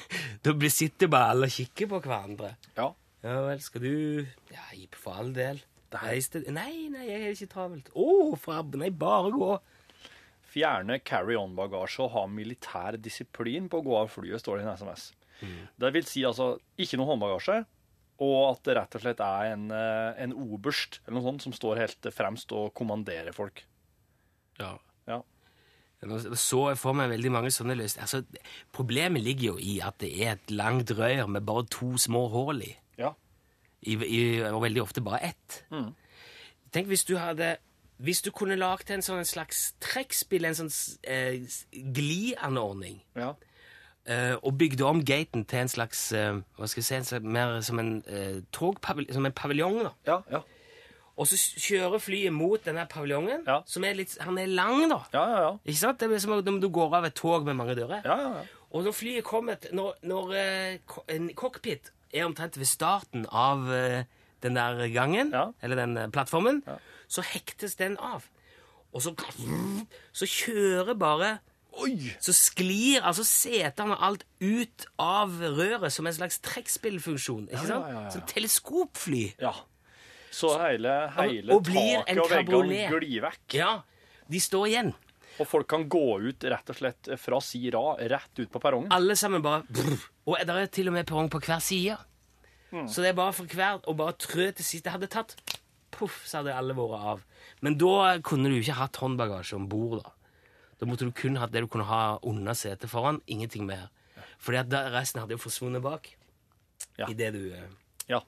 da 0.44 0.56
sitter 0.72 1.08
bare 1.12 1.32
alle 1.34 1.48
og 1.48 1.56
kikker 1.56 1.88
på 1.92 2.00
hverandre. 2.04 2.54
Ja. 2.76 2.90
Ja 3.22 3.38
vel, 3.46 3.60
skal 3.62 3.84
du 3.84 4.26
Ja, 4.50 4.64
for 4.98 5.20
all 5.22 5.32
del. 5.36 5.62
Reis 5.92 6.30
til 6.32 6.46
Nei, 6.50 6.88
nei, 6.90 7.04
jeg 7.06 7.20
er 7.20 7.34
ikke 7.36 7.52
travelt. 7.52 7.90
Å, 7.94 8.06
for 8.40 8.78
Nei, 8.80 8.90
bare 8.90 9.32
gå. 9.34 9.50
Fjerne 10.52 10.98
carry-on-bagasje 11.00 12.04
og 12.04 12.14
ha 12.16 12.26
militær 12.28 12.98
disiplin 13.00 13.68
på 13.72 13.80
å 13.80 13.86
gå 13.86 13.98
av 14.02 14.10
flyet, 14.12 14.42
står 14.42 14.58
det 14.58 14.64
i 14.64 14.68
en 14.68 14.76
SMS. 14.80 15.10
Det 15.80 15.90
vil 15.94 16.06
si 16.06 16.22
altså 16.26 16.54
ikke 16.80 16.98
noe 17.00 17.08
håndbagasje, 17.10 17.62
og 18.22 18.38
at 18.52 18.62
det 18.66 18.76
rett 18.78 18.96
og 18.98 19.02
slett 19.02 19.22
er 19.24 19.52
en, 19.54 19.64
eh, 19.74 20.22
en 20.22 20.34
oberst 20.36 21.00
eller 21.06 21.18
noe 21.18 21.26
sånt 21.30 21.46
som 21.46 21.54
står 21.56 21.80
helt 21.80 22.10
fremst 22.14 22.52
og 22.54 22.72
kommanderer 22.78 23.34
folk. 23.34 23.64
Ja. 24.60 24.76
Ja. 25.08 25.22
Så 26.38 26.68
jeg 26.68 26.78
for 26.78 26.98
meg 26.98 27.10
veldig 27.10 27.32
mange 27.32 27.50
sånne 27.54 27.76
løsninger. 27.78 28.06
Altså, 28.06 28.22
problemet 28.74 29.22
ligger 29.22 29.52
jo 29.52 29.56
i 29.58 29.80
at 29.82 29.98
det 30.02 30.12
er 30.18 30.36
et 30.36 30.54
langt 30.54 30.90
rør 30.98 31.28
med 31.30 31.46
bare 31.46 31.66
to 31.70 31.94
små 31.98 32.28
hull 32.30 32.62
i. 32.62 32.72
I, 33.82 33.96
i, 34.06 34.40
og 34.46 34.62
veldig 34.62 34.82
ofte 34.82 35.00
bare 35.02 35.22
ett. 35.32 35.64
Tenk 36.72 36.86
hvis 36.88 37.04
du 37.04 37.16
hadde 37.18 37.56
Hvis 38.02 38.22
du 38.22 38.30
kunne 38.34 38.56
lagd 38.58 38.90
en 38.90 39.02
sånn 39.02 39.18
en 39.22 39.24
slags 39.28 39.74
trekkspill, 39.80 40.44
en 40.48 40.54
sånn 40.58 40.70
eh, 41.04 41.42
glianordning, 41.94 43.02
Ja. 43.16 43.34
eh, 44.06 44.34
og 44.42 44.56
bygde 44.58 44.84
om 44.84 45.04
gaten 45.04 45.44
til 45.44 45.58
en 45.58 45.68
slags 45.68 46.12
eh, 46.12 46.40
Hva 46.58 46.66
skal 46.66 46.80
jeg 46.80 46.84
si 46.88 46.94
en 46.96 47.04
slags, 47.04 47.24
Mer 47.24 47.60
som 47.62 47.78
en 47.78 47.92
eh, 48.06 48.40
togpaviljong, 48.52 49.14
som 49.14 49.26
en 49.26 49.32
paviljong, 49.32 49.78
da. 49.84 49.92
Ja, 50.06 50.18
ja. 50.30 50.40
Og 51.16 51.26
så 51.28 51.36
kjører 51.36 52.00
flyet 52.00 52.32
mot 52.32 52.64
denne 52.64 52.86
paviljongen, 52.88 53.44
Ja. 53.46 53.60
som 53.66 53.84
er 53.84 53.94
litt 53.94 54.16
Han 54.20 54.38
er 54.38 54.46
lang, 54.46 54.88
da. 54.90 55.02
Ja, 55.12 55.24
ja, 55.28 55.40
ja. 55.42 55.52
Ikke 55.66 55.78
sant? 55.78 56.00
Det 56.00 56.10
er 56.10 56.18
som 56.24 56.32
om 56.32 56.60
du 56.60 56.68
går 56.72 56.94
av 56.96 57.04
et 57.04 57.14
tog 57.14 57.44
med 57.44 57.54
mange 57.56 57.74
dører. 57.76 58.02
ja, 58.04 58.16
ja, 58.18 58.28
ja. 58.38 58.44
Og 58.72 58.84
når 58.84 58.92
flyet 58.96 59.24
kommer 59.24 59.56
Når, 59.72 59.94
når 60.02 60.32
eh, 60.34 60.78
en 61.08 61.28
cockpit 61.36 61.92
er 62.12 62.26
omtrent 62.28 62.58
ved 62.60 62.68
starten 62.68 63.26
av 63.28 63.68
eh, 63.72 64.04
den 64.42 64.54
der 64.58 64.86
gangen, 64.92 65.30
Ja. 65.32 65.52
eller 65.62 65.76
den 65.76 65.94
plattformen, 66.12 66.62
plattformen, 66.62 66.80
så 67.08 67.22
hektes 67.22 67.76
den 67.76 67.96
av. 67.98 68.24
Og 68.92 69.00
så, 69.02 69.14
så 70.12 70.26
kjører 70.28 70.94
bare 70.98 71.38
Oi! 71.80 72.10
Så 72.20 72.34
sklir 72.36 73.00
altså 73.00 73.24
setene 73.24 73.94
og 73.96 74.02
alt 74.04 74.24
ut 74.44 74.84
av 75.00 75.38
røret 75.40 75.88
som 75.94 76.04
en 76.06 76.12
slags 76.12 76.36
trekkspillfunksjon. 76.44 77.46
Ikke 77.48 77.62
sant? 77.64 77.86
ja, 77.88 77.94
ja, 77.94 78.02
ja. 78.02 78.10
Som 78.12 78.26
teleskopfly. 78.28 79.22
Ja. 79.40 79.54
Så 80.32 80.50
hele, 80.60 80.92
hele 81.16 81.56
og 81.56 81.64
taket 81.64 82.20
og 82.20 82.28
veggene 82.28 82.90
glir 82.92 83.24
vekk. 83.24 83.56
Ja, 83.56 83.70
de 84.28 84.40
står 84.40 84.68
igjen. 84.68 84.92
Og 85.40 85.48
folk 85.48 85.68
kan 85.70 85.86
gå 85.88 86.20
ut 86.28 86.44
rett 86.44 86.72
og 86.72 86.76
slett 86.76 87.08
fra 87.20 87.40
si 87.44 87.62
rad 87.72 88.02
rett 88.12 88.42
ut 88.42 88.50
på 88.52 88.60
perrongen. 88.60 88.92
Alle 88.92 89.16
sammen 89.16 89.44
bare 89.44 89.64
brr. 89.68 89.96
Og 90.28 90.40
det 90.46 90.56
er 90.56 90.72
til 90.72 90.90
og 90.90 90.96
med 90.96 91.08
perrong 91.08 91.30
på 91.32 91.40
hver 91.42 91.62
side. 91.64 91.96
Så 92.88 93.04
det 93.04 93.10
er 93.12 93.16
bare 93.18 93.34
for 93.36 93.48
hver 93.52 93.82
å 93.88 93.94
bare 93.96 94.16
trø 94.16 94.48
til 94.56 94.64
sist. 94.64 94.84
Det 94.86 94.94
hadde 94.94 95.10
tatt 95.12 95.36
Poff, 95.92 96.22
så 96.24 96.40
hadde 96.40 96.54
alle 96.56 96.72
vært 96.72 97.02
av. 97.12 97.24
Men 97.60 97.76
da 97.76 98.16
kunne 98.24 98.48
du 98.48 98.56
ikke 98.56 98.78
hatt 98.78 98.96
håndbagasje 99.02 99.58
om 99.58 99.66
bord. 99.68 100.00
Da 100.00 100.14
Da 100.80 100.88
måtte 100.88 101.06
du 101.06 101.12
kun 101.14 101.36
hatt 101.36 101.52
det 101.52 101.60
du 101.62 101.68
kunne 101.70 101.84
ha 101.86 102.18
under 102.26 102.56
setet 102.58 102.90
foran. 102.90 103.20
Ingenting 103.28 103.66
mer. 103.68 103.90
Fordi 104.42 104.58
at 104.58 104.72
resten 104.90 105.20
hadde 105.20 105.36
jo 105.36 105.42
forsvunnet 105.42 105.82
bak. 105.84 106.08
Ja. 106.98 107.06
I 107.06 107.14
det 107.14 107.28
du 107.36 107.52
eh. 107.54 107.68
Ja. 108.08 108.22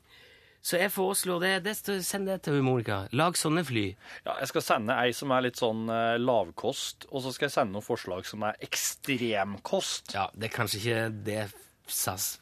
Så 0.65 0.79
jeg 0.81 0.93
foreslår 0.95 1.43
det. 1.43 1.53
det 1.67 1.75
send 2.07 2.27
det 2.31 2.39
til 2.47 2.63
Monica. 2.65 3.03
Lag 3.13 3.37
sånne 3.37 3.65
fly. 3.69 3.85
ja. 4.25 4.39
Jeg 4.41 4.49
skal 4.49 4.63
sende 4.65 4.97
ei 4.97 5.13
som 5.13 5.33
er 5.37 5.45
litt 5.45 5.61
sånn 5.61 5.85
eh, 5.93 6.17
lavkost, 6.17 7.05
og 7.11 7.21
så 7.21 7.33
skal 7.35 7.51
jeg 7.51 7.57
sende 7.59 7.77
noen 7.77 7.85
forslag 7.85 8.25
som 8.25 8.47
er 8.49 8.57
ekstremkost. 8.65 10.15
Ja, 10.17 10.31
Det 10.33 10.49
er 10.49 10.55
kanskje 10.57 10.81
ikke 10.81 11.03
det 11.27 11.41
SAS 11.87 12.39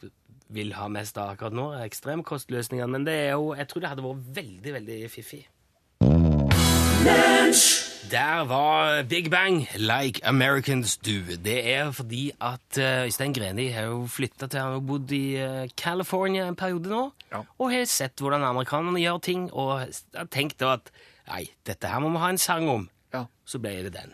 vil 0.52 0.74
ha 0.76 0.86
mest 0.92 1.18
av 1.18 1.32
akkurat 1.32 1.56
nå, 1.56 1.66
ekstremkostløsningene, 1.82 2.92
men 2.94 3.08
det 3.08 3.16
er 3.24 3.32
jo, 3.32 3.54
jeg 3.58 3.70
tror 3.72 3.82
det 3.82 3.90
hadde 3.90 4.04
vært 4.06 4.28
veldig, 4.38 4.76
veldig 4.78 5.00
fiffig. 5.10 5.42
Der 8.12 8.44
var 8.44 9.02
Big 9.08 9.30
Bang, 9.30 9.62
Like 9.76 10.20
Americans 10.28 10.96
Do. 11.00 11.22
Det 11.44 11.54
er 11.74 11.90
fordi 11.96 12.26
at 12.40 12.76
uh, 12.78 13.04
Øystein 13.06 13.32
Greni 13.32 13.70
har 13.72 13.86
jo 13.88 14.02
flytta 14.06 14.46
til 14.52 14.60
Han 14.60 14.72
har 14.76 14.82
bodd 14.84 15.12
i 15.16 15.36
eh, 15.40 15.68
California 15.80 16.44
en 16.48 16.56
periode 16.56 16.90
nå, 16.92 17.06
Ja. 17.32 17.40
og 17.58 17.72
har 17.72 17.86
sett 17.88 18.20
hvordan 18.20 18.44
amerikanerne 18.44 19.00
gjør 19.00 19.18
ting, 19.24 19.46
og 19.52 19.86
har 20.14 20.28
tenkt 20.30 20.58
da 20.60 20.74
at 20.74 20.92
nei, 21.30 21.46
dette 21.64 21.88
her 21.88 22.04
må 22.04 22.10
vi 22.12 22.20
ha 22.20 22.28
en 22.34 22.38
sang 22.38 22.68
om. 22.68 22.84
Ja. 23.14 23.24
Så 23.48 23.62
ble 23.64 23.78
det 23.86 23.94
den. 23.96 24.12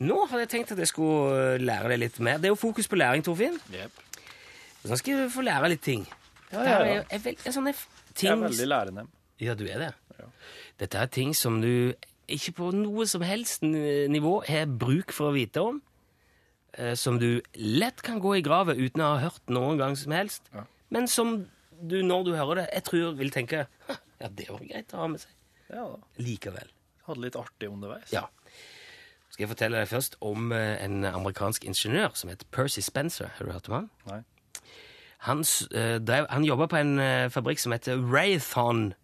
Nå 0.00 0.22
hadde 0.30 0.46
jeg 0.46 0.52
tenkt 0.54 0.72
at 0.72 0.80
jeg 0.80 0.88
skulle 0.88 1.36
eh, 1.56 1.60
lære 1.60 1.92
deg 1.92 2.00
litt 2.06 2.18
mer. 2.20 2.40
Det 2.40 2.48
er 2.48 2.56
jo 2.56 2.60
fokus 2.64 2.88
på 2.88 2.96
læring, 2.96 3.24
Torfinn. 3.26 3.60
Yep. 3.76 4.02
Så 4.86 4.96
skal 5.02 5.26
du 5.26 5.30
få 5.36 5.44
lære 5.44 5.68
litt 5.74 5.84
ting. 5.84 6.08
Ja, 6.52 6.62
ja, 6.62 6.64
ja, 6.64 6.80
er, 6.80 6.94
ja. 6.94 7.04
er, 7.10 7.40
er 7.44 7.52
sånne 7.52 7.76
ting. 7.76 8.30
Jeg 8.30 8.38
er 8.38 8.44
veldig 8.48 8.72
lærende. 8.72 9.06
Ja, 9.42 9.54
du 9.54 9.66
er 9.68 9.84
det. 9.84 9.92
Dette 10.80 10.98
er 11.00 11.08
ting 11.12 11.36
som 11.36 11.60
du 11.60 11.92
ikke 12.28 12.52
på 12.58 12.70
noe 12.74 13.06
som 13.06 13.22
helst 13.22 13.62
nivå 13.62 14.40
har 14.48 14.66
bruk 14.66 15.12
for 15.14 15.30
å 15.30 15.34
vite 15.36 15.62
om. 15.62 15.82
eh, 16.78 16.94
Som 16.94 17.18
du 17.18 17.40
lett 17.54 18.02
kan 18.02 18.18
gå 18.20 18.36
i 18.38 18.42
graven 18.42 18.76
uten 18.76 19.00
å 19.02 19.12
ha 19.14 19.18
hørt 19.28 19.46
noen 19.48 19.78
gang 19.78 19.96
som 19.96 20.12
helst. 20.12 20.42
Ja. 20.54 20.64
Men 20.90 21.06
som 21.08 21.46
du, 21.82 22.02
når 22.02 22.24
du 22.24 22.32
hører 22.36 22.54
det, 22.62 22.68
jeg 22.74 22.84
tror 22.84 23.14
vil 23.18 23.30
tenke 23.30 23.66
Ja, 24.20 24.28
det 24.28 24.48
var 24.50 24.58
greit 24.60 24.92
å 24.94 24.96
ha 25.02 25.06
med 25.08 25.20
seg. 25.20 25.30
Ja. 25.70 25.86
Likevel. 26.18 26.68
Hadde 27.06 27.20
litt 27.20 27.36
artig 27.36 27.68
underveis. 27.68 28.12
Ja. 28.12 28.26
Skal 29.30 29.44
jeg 29.44 29.50
fortelle 29.50 29.78
deg 29.82 29.88
først 29.90 30.16
om 30.24 30.52
eh, 30.52 30.76
en 30.84 31.04
amerikansk 31.04 31.64
ingeniør 31.68 32.14
som 32.16 32.30
heter 32.30 32.46
Percy 32.50 32.80
Spencer. 32.80 33.28
Har 33.36 33.44
du 33.46 33.52
hørt 33.52 33.68
om 33.68 33.74
han? 33.74 33.90
Nei. 34.08 34.22
Han, 35.26 35.40
s- 35.44 35.66
eh, 35.74 35.98
han 36.30 36.44
jobba 36.44 36.66
på 36.68 36.76
en 36.80 36.98
fabrikk 37.30 37.58
som 37.58 37.72
heter 37.72 37.98
Raytheon. 38.00 38.94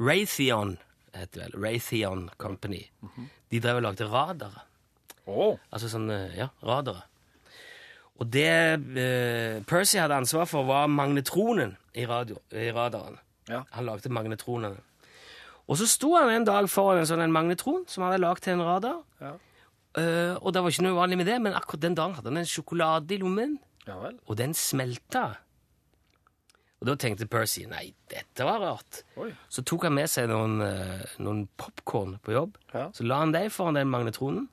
Raytheon 0.00 0.78
heter 1.14 1.44
vel. 1.44 1.56
Raytheon 1.62 2.28
Company. 2.40 2.84
De 3.52 3.60
drev 3.60 3.80
og 3.80 3.86
lagde 3.88 4.08
radarer. 4.10 4.68
Oh. 5.26 5.58
Altså 5.70 5.90
sånn, 5.92 6.08
eh, 6.10 6.38
ja, 6.40 6.48
radarer. 6.66 7.04
Og 8.20 8.28
det 8.30 8.48
eh, 9.02 9.58
Percy 9.66 9.98
hadde 9.98 10.18
ansvar 10.20 10.46
for, 10.50 10.66
var 10.68 10.90
magnetronen 10.90 11.76
i, 11.94 12.06
radio, 12.06 12.38
i 12.54 12.70
radaren. 12.74 13.18
Ja. 13.50 13.64
Han 13.74 13.88
lagde 13.88 14.12
magnetronene. 14.12 14.78
Og 15.70 15.78
så 15.78 15.86
sto 15.88 16.12
han 16.16 16.30
en 16.30 16.46
dag 16.46 16.68
foran 16.70 17.00
en 17.00 17.08
sånn 17.08 17.22
en 17.24 17.34
magnetron 17.34 17.86
som 17.90 18.04
han 18.04 18.12
hadde 18.12 18.24
lagd 18.24 18.44
til 18.44 18.56
en 18.56 18.66
radar. 18.66 19.00
Ja. 19.22 19.32
Eh, 19.98 20.34
og 20.40 20.52
det 20.54 20.62
var 20.62 20.72
ikke 20.72 20.86
noe 20.86 20.96
uvanlig 20.96 21.18
med 21.20 21.28
det, 21.28 21.38
men 21.44 21.56
akkurat 21.56 21.84
den 21.84 21.96
dagen 21.98 22.16
hadde 22.16 22.30
han 22.30 22.40
en 22.40 22.48
sjokolade 22.48 23.12
i 23.12 23.20
lommen, 23.20 23.58
ja 23.86 23.96
og 23.98 24.36
den 24.38 24.54
smelta. 24.54 25.24
Og 26.82 26.88
da 26.88 26.96
tenkte 26.98 27.28
Percy 27.30 27.62
nei, 27.70 27.92
dette 28.10 28.42
var 28.42 28.58
rart. 28.58 29.04
Oi. 29.22 29.28
Så 29.46 29.62
tok 29.62 29.86
han 29.86 29.94
med 29.94 30.10
seg 30.10 30.26
noen, 30.26 30.56
uh, 30.58 31.04
noen 31.22 31.44
popkorn 31.54 32.16
på 32.26 32.34
jobb. 32.34 32.56
Ja. 32.72 32.88
Så 32.96 33.06
la 33.06 33.20
han 33.22 33.34
dem 33.34 33.52
foran 33.54 33.78
den 33.78 33.92
magnetronen. 33.92 34.48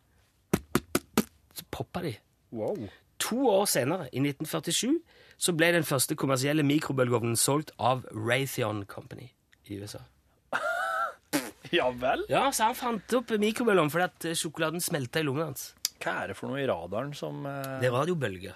Så 1.58 1.66
poppa 1.74 2.04
de. 2.06 2.14
Wow. 2.54 2.86
To 3.26 3.48
år 3.50 3.66
senere, 3.66 4.12
i 4.14 4.22
1947, 4.22 5.00
så 5.42 5.56
ble 5.58 5.72
den 5.74 5.88
første 5.88 6.14
kommersielle 6.20 6.62
mikrobølgeovnen 6.70 7.34
solgt 7.40 7.74
av 7.82 8.06
Raytheon 8.14 8.86
Company 8.86 9.32
i 9.66 9.82
USA. 9.82 10.06
Ja 11.70 11.92
vel? 11.94 12.24
Ja, 12.32 12.48
så 12.54 12.70
han 12.70 12.78
fant 12.78 13.14
opp 13.14 13.34
mikrobølgeovnen 13.42 13.92
fordi 13.94 14.06
at 14.08 14.26
eh, 14.26 14.38
sjokoladen 14.38 14.82
smelta 14.82 15.22
i 15.22 15.26
lommen 15.26 15.50
hans. 15.50 15.72
Hva 16.02 16.16
er 16.24 16.32
det 16.32 16.38
for 16.38 16.50
noe 16.50 16.62
i 16.62 16.70
radaren 16.70 17.12
som 17.18 17.44
uh... 17.46 17.78
Det 17.82 17.90
er 17.90 17.94
radiobølger. 17.94 18.56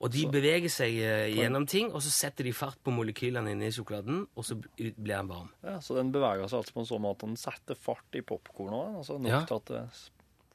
Og 0.00 0.10
de 0.12 0.26
beveger 0.28 0.68
seg 0.68 0.92
eh, 1.00 1.30
gjennom 1.32 1.64
ting, 1.66 1.88
og 1.92 2.02
så 2.04 2.10
setter 2.12 2.44
de 2.44 2.52
fart 2.52 2.76
på 2.84 2.92
molekylene 2.92 3.54
inni 3.54 3.70
sjokoladen, 3.72 4.26
og 4.36 4.44
så 4.44 4.58
blir 4.60 4.92
den 4.98 5.28
varm. 5.30 5.48
ja, 5.64 5.78
Så 5.80 5.94
den 5.96 6.12
beveger 6.12 6.48
seg 6.48 6.58
altså 6.60 6.74
på 6.76 6.80
en 6.82 6.86
sånn 6.90 7.00
måte 7.00 7.22
at 7.24 7.28
den 7.30 7.36
setter 7.40 7.74
fart 7.80 8.18
i 8.18 8.20
popkornet? 8.20 8.98
Altså 9.00 9.16
nok 9.18 9.30
Ja. 9.32 9.44
til 9.48 9.54
at 9.56 9.64
det 9.72 10.10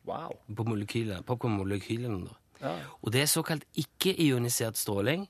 Wow. 0.05 0.31
På 0.55 0.63
molekylene, 0.65 1.21
popkornmolekylene. 1.23 2.25
da. 2.25 2.35
Ja. 2.61 2.75
Og 3.03 3.11
det 3.11 3.21
er 3.21 3.25
såkalt 3.29 3.65
ikke-ionisert 3.77 4.75
stråling. 4.77 5.27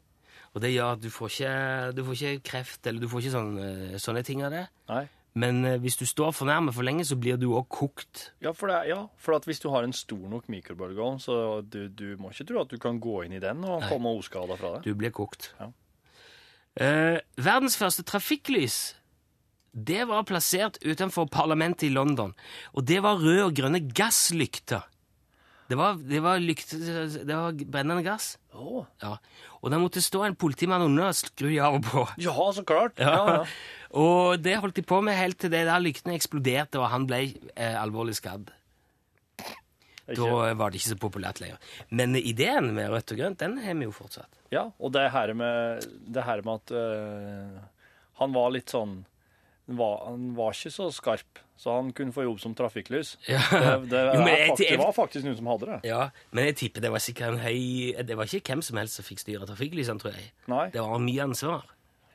Og 0.54 0.62
det 0.62 0.72
gjør 0.74 0.94
at 0.94 1.02
du 1.02 1.10
får 1.10 1.28
ikke, 1.30 1.96
du 1.96 2.04
får 2.04 2.14
ikke 2.16 2.44
kreft, 2.44 2.88
eller 2.88 3.00
du 3.00 3.08
får 3.08 3.22
ikke 3.22 3.36
sånne, 3.36 4.00
sånne 4.00 4.24
ting 4.24 4.44
av 4.44 4.52
det. 4.52 4.68
Nei. 4.90 5.08
Men 5.34 5.64
eh, 5.66 5.80
hvis 5.80 5.96
du 6.00 6.06
står 6.06 6.34
for 6.36 6.50
nærme 6.50 6.74
for 6.76 6.84
lenge, 6.84 7.06
så 7.08 7.16
blir 7.20 7.40
du 7.40 7.52
òg 7.56 7.70
kokt. 7.72 8.32
Ja, 8.44 8.52
for, 8.52 8.72
det, 8.72 8.82
ja, 8.92 9.06
for 9.22 9.38
at 9.38 9.48
hvis 9.48 9.64
du 9.64 9.70
har 9.72 9.88
en 9.88 9.96
stor 9.96 10.24
nok 10.32 10.50
mikrobølgeovn, 10.52 11.22
så 11.24 11.36
du, 11.64 11.86
du 11.88 12.18
må 12.20 12.34
ikke 12.34 12.50
tro 12.52 12.64
at 12.66 12.74
du 12.74 12.80
kan 12.82 13.00
gå 13.04 13.22
inn 13.26 13.38
i 13.38 13.44
den 13.44 13.64
og 13.64 13.86
komme 13.88 14.12
oskada 14.18 14.60
fra 14.60 14.76
det. 14.76 14.84
Du 14.90 14.98
blir 15.00 15.14
kokt. 15.16 15.54
Ja. 15.62 15.72
Eh, 16.82 17.20
verdens 17.40 17.76
første 17.80 18.04
trafikklys 18.08 18.96
det 19.72 20.04
var 20.10 20.26
plassert 20.28 20.82
utenfor 20.84 21.30
parlamentet 21.32 21.88
i 21.88 21.94
London. 21.94 22.34
Og 22.76 22.84
det 22.88 23.00
var 23.04 23.22
røde 23.22 23.46
og 23.48 23.56
grønne 23.56 23.80
gasslykter. 23.96 24.84
Det 25.72 25.78
var, 25.80 26.00
det 26.04 26.20
var, 26.20 26.42
lykt, 26.44 26.74
det 26.76 27.32
var 27.32 27.56
brennende 27.56 28.04
gass. 28.04 28.34
Oh. 28.52 28.84
Ja. 29.00 29.16
Og 29.62 29.72
det 29.72 29.80
måtte 29.80 30.02
stå 30.04 30.26
en 30.28 30.36
politimann 30.36 30.84
under 30.84 31.12
og 31.12 31.16
skru 31.16 31.52
av 31.64 31.78
og 31.78 31.86
på. 31.86 32.04
Ja, 32.20 32.34
så 32.52 32.66
klart. 32.68 33.00
Ja, 33.00 33.38
ja. 33.38 33.44
Og 33.96 34.42
det 34.44 34.58
holdt 34.60 34.82
de 34.82 34.84
på 34.88 35.00
med 35.06 35.16
helt 35.16 35.40
til 35.40 35.54
det 35.54 35.64
der 35.70 35.84
lyktene 35.84 36.18
eksploderte, 36.18 36.82
og 36.82 36.92
han 36.92 37.08
ble 37.08 37.22
eh, 37.56 37.78
alvorlig 37.80 38.18
skadd. 38.20 38.52
Da 40.12 40.30
var 40.60 40.72
det 40.72 40.82
ikke 40.82 40.92
så 40.92 41.00
populært 41.00 41.40
lenger. 41.40 41.60
Men 41.96 42.18
ideen 42.20 42.72
med 42.76 42.90
rødt 42.92 43.14
og 43.14 43.22
grønt, 43.22 43.40
den 43.40 43.58
har 43.64 43.78
vi 43.80 43.88
jo 43.88 43.96
fortsatt. 43.96 44.42
Ja, 44.52 44.66
og 44.76 44.92
det 44.96 45.06
her 45.14 45.32
med, 45.38 45.86
det 46.12 46.26
her 46.28 46.44
med 46.44 46.60
at 46.60 46.74
øh, 46.76 47.62
han 48.20 48.36
var 48.36 48.52
litt 48.52 48.74
sånn 48.74 48.98
han 49.72 49.80
var, 49.80 50.02
han 50.10 50.32
var 50.36 50.56
ikke 50.56 50.72
så 50.74 50.90
skarp, 50.92 51.40
så 51.56 51.78
han 51.78 51.92
kunne 51.96 52.12
få 52.12 52.26
jobb 52.26 52.40
som 52.44 52.56
trafikklys. 52.58 53.14
Ja. 53.32 53.40
Det, 53.80 53.90
det, 53.92 54.02
Jo, 54.18 54.26
faktisk, 54.26 54.70
det 54.70 54.80
var 54.82 54.92
faktisk 54.96 55.28
noen 55.28 55.38
som 55.40 55.48
hadde 55.54 55.70
det. 55.70 55.78
Ja, 55.88 56.02
Men 56.36 56.50
jeg 56.50 56.58
tipper 56.60 56.84
det 56.84 56.92
var 56.92 57.04
sikkert 57.04 57.36
en 57.36 57.40
høy 57.40 58.04
Det 58.08 58.18
var 58.20 58.28
ikke 58.28 58.52
hvem 58.54 58.64
som 58.66 58.80
helst 58.82 59.00
som 59.00 59.08
fikk 59.08 59.24
styre 59.24 59.48
trafikklysene, 59.48 60.02
tror 60.02 60.18
jeg. 60.18 60.32
Nei. 60.52 60.66
Det 60.74 60.84
var 60.84 61.00
mye 61.00 61.24
ansvar. 61.30 61.64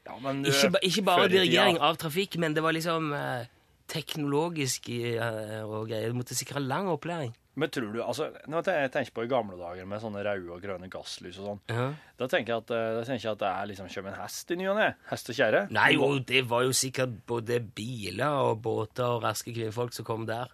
Ja, 0.07 0.19
men, 0.23 0.45
Ikke, 0.47 0.69
øh, 0.69 0.81
ikke 0.87 1.03
bare 1.07 1.29
dirigering 1.33 1.81
av 1.83 1.97
trafikk, 1.99 2.37
men 2.39 2.55
det 2.55 2.63
var 2.63 2.77
liksom 2.77 3.11
eh, 3.17 3.49
teknologisk 3.91 4.91
eh, 4.93 5.65
og 5.65 5.89
greier. 5.91 6.13
Du 6.13 6.21
måtte 6.21 6.37
sikre 6.39 6.63
lang 6.63 6.91
opplæring. 6.93 7.35
Men 7.57 7.71
tror 7.73 7.89
du, 7.95 8.03
altså, 8.05 8.27
når 8.53 8.67
jeg 8.69 8.91
tenker 8.93 9.15
på 9.17 9.23
i 9.25 9.29
gamle 9.31 9.57
dager 9.57 9.87
med 9.89 10.03
sånne 10.03 10.21
røde 10.27 10.51
og 10.53 10.61
grønne 10.61 10.91
gasslys 10.93 11.39
og 11.41 11.47
sånn, 11.47 11.61
Ja. 11.73 11.87
da 12.21 12.27
tenker 12.29 12.53
jeg 12.53 12.63
at, 12.67 12.71
øh, 12.77 12.89
da 12.99 13.05
tenker 13.09 13.25
jeg 13.25 13.33
at 13.33 13.39
det 13.41 13.49
er 13.49 13.67
liksom 13.71 13.89
kommer 13.95 14.13
en 14.13 14.21
hest 14.21 14.51
i 14.53 14.59
ny 14.61 14.67
og 14.69 14.77
ne. 14.77 14.89
Hest 15.09 15.31
og 15.33 15.39
kjerre. 15.39 15.63
Nei, 15.73 15.87
jo, 15.95 16.19
det 16.19 16.43
var 16.51 16.67
jo 16.67 16.75
sikkert 16.77 17.15
både 17.27 17.61
biler 17.75 18.29
og 18.45 18.61
båter 18.63 19.09
og 19.09 19.23
raske 19.25 19.55
kvinnfolk 19.57 19.97
som 19.97 20.05
kom 20.05 20.27
der. 20.29 20.53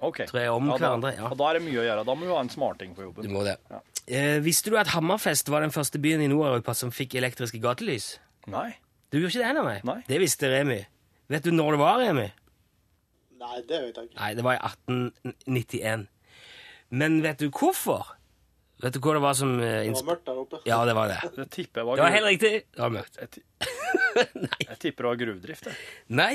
Ok. 0.00 0.22
tror 0.30 0.40
jeg 0.40 0.50
om 0.54 0.68
ja, 0.70 0.76
hverandre, 0.78 1.14
ja. 1.16 1.28
Og 1.28 1.36
da 1.36 1.50
er 1.50 1.58
det 1.58 1.62
mye 1.66 1.80
å 1.82 1.84
gjøre. 1.84 2.04
Da 2.06 2.14
må 2.14 2.24
du 2.24 2.32
ha 2.32 2.40
en 2.40 2.48
smarting 2.48 2.94
på 2.94 3.12
Du 3.20 3.28
må 3.28 3.44
det. 3.44 3.56
Ja. 3.68 3.80
Eh, 4.06 4.40
visste 4.40 4.70
du 4.70 4.76
at 4.78 4.86
Hammerfest 4.94 5.50
var 5.50 5.60
den 5.60 5.74
første 5.74 5.98
byen 6.00 6.22
i 6.22 6.28
Nord-Europa 6.30 6.72
som 6.72 6.90
fikk 6.94 7.16
elektriske 7.18 7.60
gatelys? 7.60 8.18
Nei. 8.46 8.70
Du 9.10 9.18
gjorde 9.18 9.34
ikke 9.34 9.42
det 9.42 9.50
ennå, 9.50 9.64
nei? 9.66 9.80
Nei. 9.84 10.02
Det 10.08 10.20
visste 10.22 10.48
Remi. 10.48 10.86
Vet 11.28 11.44
du 11.44 11.50
når 11.52 11.72
det 11.76 11.80
var, 11.82 11.98
Remi? 11.98 12.28
Nei, 13.38 13.60
det 13.68 13.82
vet 13.82 13.96
jeg 13.98 14.08
ikke. 14.08 14.16
Nei, 14.20 14.30
det 14.38 14.44
var 14.44 14.56
i 14.56 14.62
1891. 14.64 16.06
Men 16.90 17.20
vet 17.22 17.38
du 17.42 17.48
hvorfor? 17.50 18.14
Vet 18.82 18.94
du 18.94 19.00
hva 19.02 19.16
det 19.16 19.22
var 19.24 19.34
som 19.34 19.56
eh, 19.58 19.88
Det 19.88 19.94
var 19.98 20.06
mørkt 20.12 20.26
der 20.28 20.40
oppe. 20.40 20.60
Ja, 20.68 20.78
det 20.86 20.94
var 20.94 21.10
det. 21.10 21.18
Det 21.36 21.48
tipper 21.50 21.82
jeg 21.82 21.86
var, 21.88 21.96
Det 21.98 22.04
var 22.06 22.14
helt 22.14 22.28
riktig. 22.30 22.52
Det 22.74 22.82
var 22.84 22.92
mørkt. 22.94 23.18
Jeg, 23.18 23.44
jeg 24.68 24.78
tipper 24.78 25.04
det 25.04 25.10
var 25.10 25.22
gruvedrift. 25.24 25.66
jeg. 25.66 25.80
Nei, 26.14 26.34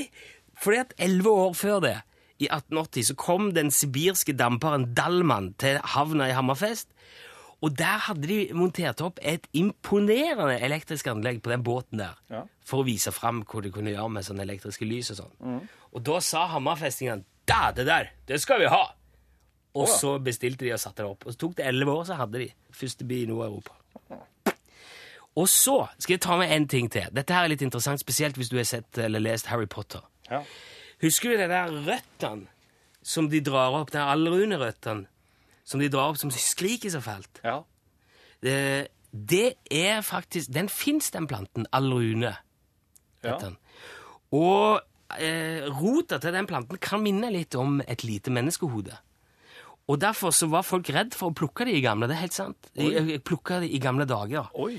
fordi 0.60 0.82
at 0.84 0.94
elleve 1.08 1.32
år 1.46 1.54
før 1.58 1.80
det, 1.86 1.96
i 2.44 2.50
1880, 2.50 3.06
så 3.12 3.16
kom 3.16 3.52
den 3.56 3.70
sibirske 3.72 4.34
damperen 4.36 4.90
Dalman 4.98 5.54
til 5.62 5.80
havna 5.94 6.28
i 6.28 6.36
Hammerfest. 6.36 6.90
Og 7.64 7.72
der 7.80 8.02
hadde 8.10 8.28
de 8.28 8.40
montert 8.60 9.00
opp 9.06 9.22
et 9.24 9.46
imponerende 9.56 10.58
elektrisk 10.66 11.08
anlegg 11.08 11.40
på 11.46 11.54
den 11.54 11.64
båten 11.64 12.02
der. 12.02 12.18
Ja. 12.34 12.42
For 12.68 12.82
å 12.84 12.88
vise 12.88 13.14
fram 13.16 13.46
hva 13.48 13.62
de 13.64 13.72
kunne 13.72 13.94
gjøre 13.94 14.10
med 14.12 14.28
sånne 14.28 14.44
elektriske 14.44 14.88
lys 14.90 15.14
og 15.14 15.22
sånn. 15.22 15.62
Og 15.94 16.04
da 16.04 16.20
sa 16.26 16.50
hammerfestingene 16.58 17.24
Da, 17.48 17.72
det 17.76 17.86
der! 17.88 18.12
Det 18.28 18.42
skal 18.44 18.60
vi 18.60 18.68
ha! 18.72 18.84
Og 19.74 19.88
så 19.90 20.18
bestilte 20.22 20.68
de 20.68 20.74
og 20.76 20.82
satte 20.82 21.02
det 21.02 21.10
opp. 21.10 21.26
Og 21.26 21.34
så 21.34 21.40
tok 21.42 21.56
det 21.58 21.66
elleve 21.66 21.96
år, 21.96 22.04
så 22.06 22.18
hadde 22.20 22.44
de 22.44 22.50
første 22.76 23.08
by 23.10 23.24
i 23.24 23.30
Nord-Europa. 23.30 23.74
Og 25.34 25.48
så 25.50 25.80
skal 25.98 26.14
jeg 26.14 26.22
ta 26.22 26.36
med 26.38 26.52
en 26.54 26.68
ting 26.70 26.92
til. 26.94 27.08
Dette 27.10 27.34
her 27.34 27.48
er 27.48 27.54
litt 27.56 27.64
interessant, 27.66 28.02
spesielt 28.04 28.38
hvis 28.38 28.52
du 28.54 28.60
har 28.60 28.68
sett 28.70 29.00
eller 29.02 29.24
lest 29.24 29.50
Harry 29.50 29.66
Potter. 29.66 30.04
Ja. 30.30 30.44
Husker 31.02 31.34
du 31.34 31.42
de 31.42 31.48
der 31.50 31.74
røttene 31.88 32.46
som 33.04 33.28
de 33.32 33.42
drar 33.44 33.74
opp, 33.80 33.90
de 33.92 34.00
allrunerøttene 34.00 35.08
som 35.66 35.82
de 35.82 35.90
drar 35.92 36.12
opp, 36.12 36.20
som 36.22 36.32
skriker 36.32 36.94
så 36.94 37.02
fælt? 37.04 37.42
ja. 37.44 37.62
Det, 38.44 38.88
det 39.12 39.54
er 39.72 40.02
faktisk 40.04 40.50
Den 40.52 40.68
fins, 40.70 41.12
den 41.12 41.28
planten. 41.28 41.66
Allrune. 41.72 42.34
ja. 43.24 43.38
Og 44.32 44.82
eh, 45.16 45.64
rota 45.80 46.18
til 46.20 46.34
den 46.34 46.48
planten 46.50 46.78
kan 46.78 47.00
minne 47.00 47.30
litt 47.32 47.56
om 47.56 47.82
et 47.88 48.04
lite 48.04 48.34
menneskehode. 48.36 48.98
Og 49.92 50.00
derfor 50.00 50.32
så 50.32 50.48
var 50.48 50.64
folk 50.64 50.88
redd 50.96 51.14
for 51.18 51.32
å 51.32 51.36
plukke 51.36 51.66
de 51.68 51.74
i 51.76 51.82
gamle. 51.84 52.08
Det 52.08 52.16
er 52.16 52.22
helt 52.24 52.34
sant. 52.38 52.70
De 52.78 53.18
plukka 53.20 53.60
det 53.60 53.70
i 53.76 53.80
gamle 53.84 54.06
dager. 54.08 54.48
Oi. 54.56 54.78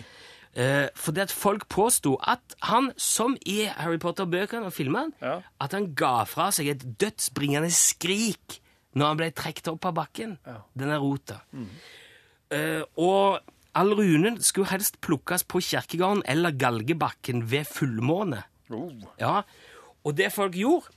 Eh, 0.56 0.86
fordi 0.94 1.20
at 1.20 1.32
folk 1.34 1.66
påsto 1.68 2.14
at 2.22 2.54
han, 2.62 2.92
som 2.96 3.34
i 3.44 3.64
Harry 3.66 3.98
Potter-bøkene 3.98 4.66
og 4.70 4.72
filmene, 4.72 5.12
Ja. 5.20 5.40
at 5.60 5.72
han 5.72 5.94
ga 5.94 6.24
fra 6.24 6.50
seg 6.54 6.68
et 6.68 6.84
dødsbringende 6.98 7.70
skrik 7.74 8.60
når 8.94 9.06
han 9.06 9.16
ble 9.16 9.30
trukket 9.32 9.68
opp 9.72 9.84
av 9.90 9.94
bakken. 9.94 10.38
Ja. 10.46 10.60
Denne 10.78 10.96
rota. 11.02 11.40
Eh, 12.50 12.82
og 12.96 13.40
all 13.74 13.90
runen 13.98 14.40
skulle 14.40 14.70
helst 14.70 15.00
plukkes 15.02 15.42
på 15.50 15.58
kirkegården 15.60 16.22
eller 16.30 16.52
galgebakken 16.52 17.42
ved 17.50 17.66
fullmåne. 17.66 18.44
Oh. 18.70 18.92
Ja, 19.20 19.42
og 20.04 20.16
det 20.16 20.32
folk 20.32 20.54
gjorde 20.54 20.88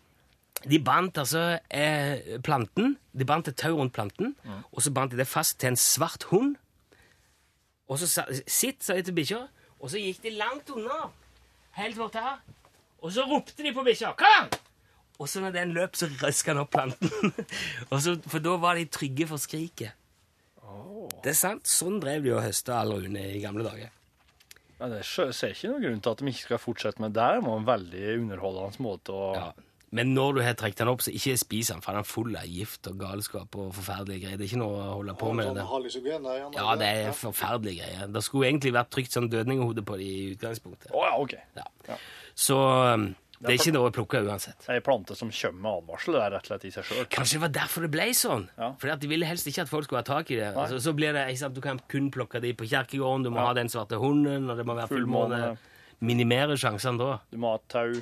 De 0.67 0.79
bandt 0.83 1.17
altså 1.21 1.59
eh, 1.71 2.37
planten 2.43 2.97
De 3.15 3.25
bandt 3.27 3.47
et 3.47 3.55
tau 3.57 3.77
rundt 3.79 3.93
planten, 3.95 4.35
og 4.71 4.81
så 4.83 4.91
bandt 4.93 5.13
de 5.13 5.19
det 5.21 5.27
fast 5.27 5.59
til 5.61 5.71
en 5.73 5.79
svart 5.79 6.27
hund. 6.31 6.55
Og 7.87 7.99
så 8.01 8.07
sa, 8.11 8.25
sitt, 8.45 8.83
sa 8.83 8.97
de 8.97 9.05
til 9.07 9.15
bikkja, 9.15 9.39
og 9.79 9.91
så 9.93 10.01
gikk 10.01 10.21
de 10.25 10.33
langt 10.35 10.69
unna. 10.73 11.07
Helt 11.77 11.97
bort 11.97 12.17
her. 12.19 12.41
Og 12.99 13.13
så 13.13 13.23
ropte 13.29 13.63
de 13.63 13.71
på 13.73 13.85
bikkja. 13.85 14.11
Kom! 14.19 14.49
Og 15.17 15.29
så 15.29 15.41
når 15.41 15.55
den 15.55 15.71
løp, 15.73 15.95
så 15.97 16.09
røska 16.21 16.51
han 16.53 16.61
opp 16.61 16.73
planten. 16.75 17.31
og 17.91 18.01
så, 18.03 18.17
for 18.29 18.43
da 18.43 18.57
var 18.61 18.77
de 18.77 18.85
trygge 18.91 19.25
for 19.29 19.41
skriket. 19.41 19.95
Det 21.23 21.31
er 21.31 21.37
sant. 21.37 21.65
Sånn 21.69 22.01
drev 22.03 22.25
de 22.25 22.33
og 22.35 22.43
høsta 22.45 22.81
all 22.81 22.93
rune 22.97 23.23
i 23.33 23.39
gamle 23.41 23.65
dager. 23.65 23.93
Men 24.77 24.93
jeg 24.99 25.33
ser 25.33 25.55
ikke 25.55 25.71
noen 25.71 25.85
grunn 25.87 26.03
til 26.05 26.13
at 26.13 26.19
de 26.21 26.29
ikke 26.33 26.43
skal 26.43 26.61
fortsette 26.61 27.01
med 27.01 27.15
det. 27.17 27.29
Det 27.39 27.45
var 27.47 27.57
en 27.57 27.69
veldig 27.71 28.03
underholdende 28.19 28.85
måte 28.85 29.15
å 29.15 29.29
Ja. 29.37 29.47
Men 29.95 30.09
når 30.11 30.33
du 30.35 30.41
har 30.43 30.55
trukket 30.59 30.81
den 30.81 30.89
opp, 30.91 31.03
så 31.05 31.13
ikke 31.15 31.37
spis 31.39 31.69
den, 31.71 31.83
for 31.83 31.95
den 31.95 32.03
er 32.03 32.07
full 32.07 32.33
av 32.35 32.47
gift 32.51 32.89
og 32.91 32.97
galskap 32.99 33.55
og 33.55 33.69
forferdelige 33.77 34.25
greier. 34.25 34.39
Det 34.39 34.43
er 34.43 34.49
ikke 34.51 34.59
noe 34.59 34.81
å 34.81 34.89
holde 34.97 35.15
på 35.19 35.29
med. 35.37 35.53
Det. 35.55 35.67
ja. 36.57 36.73
Det 36.81 36.89
er 36.89 37.13
forferdelige 37.15 37.85
greier. 37.85 38.09
Det 38.11 38.23
skulle 38.25 38.49
egentlig 38.49 38.73
vært 38.75 38.91
trykt 38.91 39.15
sånn 39.15 39.29
dødninghode 39.31 39.85
på 39.87 39.99
det 40.01 40.09
i 40.09 40.25
utgangspunktet. 40.33 40.91
Å 40.91 41.05
ja, 41.07 41.13
OK. 41.23 41.37
Ja. 41.55 41.69
Ja. 41.87 41.97
Så 42.37 42.57
um, 42.59 43.07
det 43.39 43.53
er 43.53 43.59
ikke 43.61 43.73
noe 43.77 43.91
å 43.91 43.93
plukke 43.93 44.19
uansett. 44.25 44.67
Ei 44.73 44.81
plante 44.83 45.15
som 45.15 45.29
kommer 45.29 45.61
med 45.61 45.71
advarsel 45.83 46.17
det 46.17 46.21
er 46.25 46.35
rett 46.35 46.47
og 46.47 46.51
slett 46.51 46.67
i 46.67 46.73
seg 46.73 46.87
sjøl. 46.89 47.07
Kanskje 47.13 47.37
det 47.37 47.43
var 47.45 47.55
derfor 47.61 47.85
det 47.85 47.91
ble 47.93 48.09
sånn. 48.17 48.47
Ja. 48.57 48.71
Fordi 48.81 48.93
at 48.95 49.03
De 49.03 49.11
ville 49.11 49.29
helst 49.29 49.47
ikke 49.47 49.63
at 49.67 49.71
folk 49.71 49.87
skulle 49.87 50.01
ha 50.01 50.07
tak 50.07 50.31
i 50.33 50.39
det. 50.41 50.51
Altså, 50.51 50.81
så 50.83 50.93
blir 50.97 51.13
det, 51.15 51.27
ikke 51.31 51.43
sant, 51.45 51.55
Du 51.55 51.63
kan 51.63 51.79
kun 51.87 52.11
plukke 52.11 52.41
de 52.43 52.51
på 52.57 52.67
kjerkegården, 52.67 53.27
du 53.27 53.31
må 53.31 53.45
ha 53.45 53.55
den 53.55 53.69
svarte 53.71 54.01
hunden, 54.01 54.49
og 54.49 54.57
det 54.57 54.65
må 54.67 54.75
være 54.75 54.91
fullmåne. 54.91 55.41
Fullmåne. 55.53 55.75
Minimere 56.05 56.57
sjansene 56.59 56.99
da. 57.01 57.19
Du 57.31 57.39
må 57.41 57.55
ha 57.55 57.61
tau. 57.71 57.93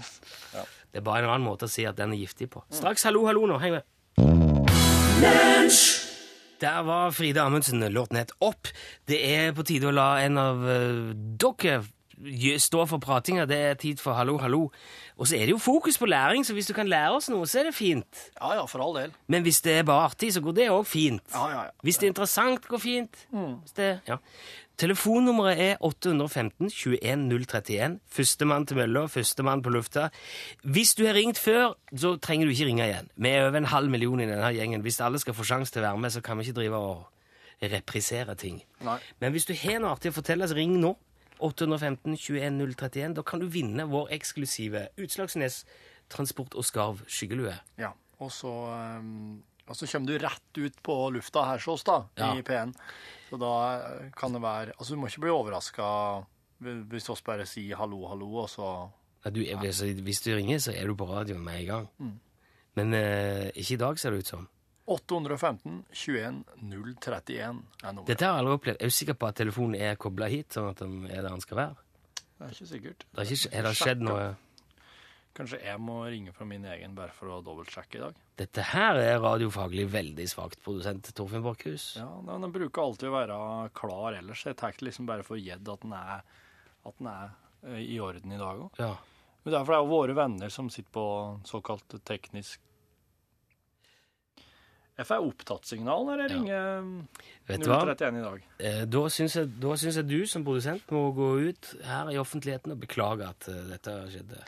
Ja. 0.53 0.65
Det 0.91 1.01
er 1.01 1.05
bare 1.05 1.23
en 1.25 1.31
annen 1.34 1.47
måte 1.47 1.67
å 1.67 1.71
si 1.71 1.86
at 1.88 1.97
den 1.99 2.13
er 2.15 2.19
giftig 2.21 2.49
på. 2.51 2.63
Straks 2.71 3.03
hallo, 3.08 3.25
hallo 3.27 3.47
nå. 3.51 3.60
Heng 3.63 3.77
med. 3.77 3.84
Der 6.62 6.84
var 6.88 7.12
Frida 7.12 7.43
Amundsen, 7.43 7.84
låten 7.91 8.17
het 8.19 8.31
Opp. 8.39 8.67
Det 9.08 9.19
er 9.27 9.51
på 9.55 9.65
tide 9.67 9.89
å 9.89 9.95
la 9.95 10.08
en 10.23 10.39
av 10.39 10.63
eh, 10.71 11.12
dere 11.15 11.81
stå 12.60 12.86
for 12.88 13.03
pratinga. 13.03 13.45
Det 13.45 13.58
er 13.58 13.75
tid 13.79 13.99
for 13.99 14.15
hallo, 14.15 14.38
hallo. 14.39 14.62
Og 15.19 15.27
så 15.27 15.36
er 15.36 15.47
det 15.47 15.55
jo 15.55 15.60
fokus 15.60 15.97
på 15.99 16.08
læring, 16.08 16.45
så 16.47 16.55
hvis 16.55 16.67
du 16.67 16.73
kan 16.73 16.88
lære 16.88 17.12
oss 17.17 17.29
noe, 17.29 17.47
så 17.47 17.60
er 17.60 17.69
det 17.69 17.75
fint. 17.75 18.21
Ja 18.39 18.53
ja, 18.55 18.65
for 18.71 18.84
all 18.84 18.95
del. 18.95 19.12
Men 19.27 19.43
hvis 19.43 19.62
det 19.65 19.79
er 19.79 19.88
bare 19.88 20.08
artig, 20.12 20.31
så 20.34 20.41
går 20.43 20.55
det 20.55 20.69
òg 20.71 20.86
fint. 20.88 21.23
Ja, 21.34 21.49
ja, 21.51 21.63
ja. 21.67 21.75
Hvis 21.84 21.99
det 21.99 22.08
er 22.08 22.13
interessant, 22.15 22.67
går 22.71 22.79
fint. 22.79 23.27
Hvis 23.31 23.75
det, 23.75 23.91
ja. 24.08 24.17
Telefonnummeret 24.77 25.61
er 25.61 25.77
815 25.79 26.67
21 26.67 27.29
031. 27.47 27.99
Førstemann 28.11 28.65
til 28.67 28.77
mølla, 28.77 29.05
førstemann 29.07 29.63
på 29.63 29.71
lufta. 29.71 30.09
Hvis 30.63 30.95
du 30.95 31.05
har 31.05 31.15
ringt 31.15 31.39
før, 31.39 31.77
så 31.95 32.15
trenger 32.19 32.47
du 32.47 32.51
ikke 32.51 32.67
ringe 32.67 32.88
igjen. 32.89 33.09
Vi 33.15 33.29
er 33.29 33.47
over 33.47 33.57
en 33.57 33.71
halv 33.71 33.89
million 33.89 34.19
i 34.19 34.27
denne 34.27 34.51
gjengen. 34.55 34.83
Hvis 34.83 34.99
alle 34.99 35.19
skal 35.19 35.38
få 35.38 35.47
sjanse 35.47 35.71
til 35.71 35.83
å 35.83 35.88
være 35.88 36.03
med, 36.03 36.11
så 36.11 36.21
kan 36.21 36.38
vi 36.38 36.47
ikke 36.47 36.59
drive 36.59 36.77
og 36.77 37.05
reprisere 37.63 38.35
ting. 38.35 38.61
Nei. 38.83 38.99
Men 39.19 39.31
hvis 39.31 39.47
du 39.47 39.55
har 39.55 39.79
noe 39.79 39.95
artig 39.95 40.11
å 40.11 40.19
fortelle, 40.19 40.47
så 40.47 40.57
ring 40.57 40.75
nå. 40.81 40.95
815 41.39 42.15
21 42.15 42.59
031. 42.75 43.15
Da 43.15 43.23
kan 43.27 43.39
du 43.39 43.47
vinne 43.51 43.88
vår 43.91 44.11
eksklusive 44.15 44.88
Utslagsnes 44.99 45.63
Transport 46.11 46.55
og 46.55 46.67
Skarv 46.67 47.03
skyggelue. 47.07 47.55
Ja. 47.79 47.91
Og 48.23 48.31
så, 48.31 48.51
um, 48.99 49.43
og 49.67 49.75
så 49.75 49.88
kommer 49.91 50.08
du 50.08 50.17
rett 50.21 50.58
ut 50.62 50.75
på 50.84 50.95
lufta 51.15 51.43
her 51.45 51.58
hos 51.58 51.67
oss, 51.67 51.84
da, 51.84 51.97
Ja. 52.17 52.34
i 52.36 52.41
P1. 52.45 52.73
Så 53.30 53.39
da 53.41 54.10
kan 54.15 54.34
det 54.34 54.41
være 54.41 54.73
Altså, 54.78 54.93
du 54.93 54.97
må 55.01 55.08
ikke 55.08 55.21
bli 55.25 55.32
overraska 55.34 56.25
hvis 56.62 57.10
oss 57.10 57.21
bare 57.21 57.45
sier 57.45 57.75
hallo, 57.78 58.06
hallo, 58.08 58.30
og 58.45 58.49
så 58.49 58.89
Ja, 59.25 59.32
du, 59.32 59.41
er- 59.41 59.58
hvis, 59.58 60.21
du 60.21 60.36
ringer, 60.36 60.60
så 60.60 60.71
er 60.75 60.86
du 60.88 60.95
på 60.95 61.06
radioen 61.10 61.43
med 61.43 61.60
en 61.62 61.65
gang. 61.65 62.19
Men 62.75 62.93
eh, 62.93 63.49
ikke 63.56 63.73
i 63.73 63.78
dag, 63.82 63.97
ser 63.99 64.12
det 64.12 64.19
ut 64.19 64.28
som. 64.28 64.47
815 64.88 65.84
21 65.91 66.43
031 66.62 67.63
er 67.84 67.91
nummeret. 67.91 68.08
Dette 68.08 68.25
har 68.25 68.36
jeg 68.36 68.43
aldri 68.45 68.54
opplevd. 68.60 68.78
Er 68.82 68.86
du 68.91 68.93
sikker 68.93 69.13
på 69.17 69.28
at 69.28 69.36
telefonen 69.39 69.75
er 69.82 69.95
kobla 69.95 70.28
hit, 70.30 70.54
sånn 70.54 70.69
at 70.69 70.78
den 70.84 71.06
er 71.10 71.23
der 71.23 71.30
den 71.32 71.41
skal 71.41 71.58
være? 71.58 71.75
Det 72.38 72.45
er 72.45 72.54
ikke 72.54 72.67
sikkert. 72.69 73.06
Det 73.10 73.17
har 73.23 73.32
ikke, 73.34 73.49
er 73.56 73.63
det 73.63 73.75
skjedd 73.80 74.01
noe 74.06 74.25
Kanskje 75.36 75.58
jeg 75.65 75.80
må 75.84 75.98
ringe 76.08 76.32
fra 76.32 76.45
min 76.48 76.63
egen 76.71 76.93
bare 76.95 77.12
for 77.12 77.28
å 77.36 77.41
dobbeltsjekke 77.43 77.98
i 78.00 78.04
dag. 78.06 78.19
Dette 78.39 78.63
her 78.71 78.95
er 79.02 79.17
radiofaglig 79.19 79.84
veldig 79.91 80.28
svakt, 80.32 80.62
produsent 80.63 81.10
Torfinn 81.17 81.43
Borchhus. 81.43 81.89
Ja, 82.00 82.08
men 82.24 82.45
Den 82.45 82.54
bruker 82.56 82.86
alltid 82.86 83.10
å 83.10 83.15
være 83.17 83.39
klar 83.76 84.15
ellers. 84.15 84.45
Jeg 84.48 84.56
tar 84.62 84.78
liksom 84.80 85.10
bare 85.10 85.26
for 85.28 85.36
gjedd 85.36 85.67
at 85.74 85.82
den 85.84 85.95
er, 85.98 86.21
at 86.88 87.02
den 87.02 87.10
er 87.12 87.34
eh, 87.67 87.82
i 87.84 87.98
orden 88.00 88.32
i 88.32 88.39
dag 88.39 88.62
òg. 88.63 88.80
Ja. 88.80 88.93
Men 89.43 89.58
derfor 89.58 89.76
er 89.76 89.82
det 89.82 89.86
jo 89.89 89.91
våre 89.91 90.15
venner 90.17 90.50
som 90.56 90.69
sitter 90.74 90.95
på 90.95 91.04
såkalt 91.45 91.98
teknisk 92.08 92.63
Jeg 94.95 95.06
får 95.10 95.26
opptattsignal 95.28 96.06
når 96.08 96.21
jeg 96.24 96.32
ringer 96.32 96.88
Vet 97.50 97.62
du 97.65 97.67
hva? 97.69 97.82
031 97.91 98.19
i 98.21 98.24
dag. 98.24 98.45
Eh, 98.63 98.80
Da 98.95 99.02
syns 99.12 99.36
jeg, 99.36 99.52
da 99.62 99.76
syns 99.78 100.00
jeg 100.00 100.08
du 100.08 100.21
som 100.32 100.45
produsent 100.48 100.88
må 100.95 101.10
gå 101.17 101.28
ut 101.52 101.74
her 101.84 102.10
i 102.13 102.17
offentligheten 102.21 102.71
og 102.74 102.80
beklage 102.88 103.28
at 103.28 103.50
eh, 103.52 103.60
dette 103.74 103.98
skjedde. 104.15 104.39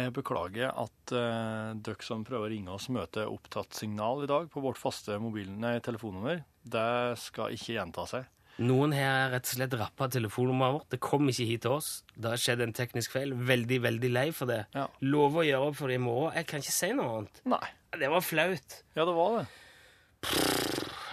Jeg 0.00 0.14
beklager 0.16 0.72
at 0.72 1.12
eh, 1.14 1.70
dere 1.76 2.04
som 2.06 2.24
prøver 2.26 2.48
å 2.48 2.50
ringe 2.52 2.74
oss, 2.74 2.88
møter 2.92 3.28
opptatt 3.30 3.76
signal 3.76 4.24
i 4.24 4.30
dag 4.30 4.48
på 4.52 4.62
vårt 4.64 4.80
faste 4.80 5.18
mobil, 5.20 5.50
nei, 5.60 5.76
telefonnummer. 5.84 6.42
Det 6.64 7.18
skal 7.20 7.56
ikke 7.56 7.76
gjenta 7.76 8.06
seg. 8.08 8.28
Noen 8.60 8.92
har 8.92 9.30
rett 9.32 9.46
og 9.48 9.54
slett 9.56 9.74
rappa 9.80 10.08
telefonnummeret 10.12 10.74
vårt. 10.76 10.88
Det 10.92 11.00
kom 11.00 11.28
ikke 11.32 11.46
hit 11.48 11.62
til 11.64 11.78
oss. 11.78 11.90
Det 12.12 12.28
har 12.34 12.40
skjedd 12.40 12.64
en 12.66 12.74
teknisk 12.76 13.14
feil. 13.14 13.32
Veldig, 13.32 13.78
veldig 13.86 14.10
lei 14.12 14.26
for 14.36 14.52
det. 14.52 14.64
Ja. 14.76 14.84
Lover 15.06 15.44
å 15.44 15.46
gjøre 15.48 15.70
opp 15.70 15.78
for 15.80 15.92
det 15.92 15.96
i 15.96 16.02
morgen. 16.04 16.36
Jeg 16.36 16.50
kan 16.50 16.64
ikke 16.64 16.76
si 16.76 16.92
noe 16.98 17.14
annet. 17.22 17.42
Nei. 17.54 17.64
Det 18.00 18.12
var 18.12 18.22
flaut. 18.22 18.76
Ja, 18.94 19.06
det 19.08 19.16
var 19.16 19.40
det. 19.40 19.46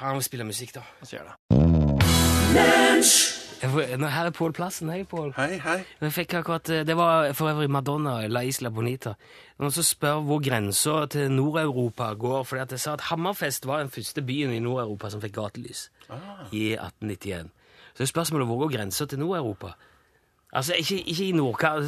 Han 0.02 0.20
må 0.20 0.28
spille 0.28 0.46
musikk, 0.46 0.76
da. 0.76 0.84
Jeg 1.06 1.14
sier 1.14 1.32
det. 1.32 1.38
Jeg 2.58 3.00
nå, 3.00 3.37
her 3.62 4.26
er 4.26 4.30
Pål 4.30 4.54
Plassen. 4.54 4.90
Hei, 4.90 5.04
Pål. 5.04 5.34
Hei, 5.36 5.58
hei. 5.58 5.84
Jeg 6.02 6.14
fikk 6.14 6.34
akkurat, 6.34 6.64
Det 6.88 6.98
var 6.98 7.34
for 7.34 7.50
øvrig 7.50 7.70
Madonna, 7.70 8.28
La 8.28 8.42
Isla 8.42 8.70
Bonita. 8.70 9.14
Noen 9.60 9.72
som 9.72 9.84
spør 9.84 10.22
hvor 10.22 10.40
grensa 10.44 11.06
til 11.06 11.32
Nord-Europa 11.32 12.14
går. 12.14 12.44
fordi 12.44 12.62
at 12.62 12.72
jeg 12.72 12.80
sa 12.80 12.94
at 12.94 13.02
Hammerfest 13.02 13.66
var 13.66 13.80
den 13.80 13.90
første 13.90 14.22
byen 14.22 14.54
i 14.54 14.60
Nord-Europa 14.60 15.10
som 15.10 15.22
fikk 15.22 15.34
gatelys 15.34 15.90
i 16.52 16.74
1891. 16.74 17.50
Så 17.96 18.04
er 18.04 18.06
spørsmålet 18.06 18.48
hvor 18.48 18.60
går 18.60 18.78
grensa 18.78 19.06
til 19.06 19.20
Nord-Europa? 19.20 19.68
Altså, 20.54 20.74
ikke, 20.74 21.02
ikke 21.02 21.26
i 21.26 21.32
Nordkapp. 21.32 21.84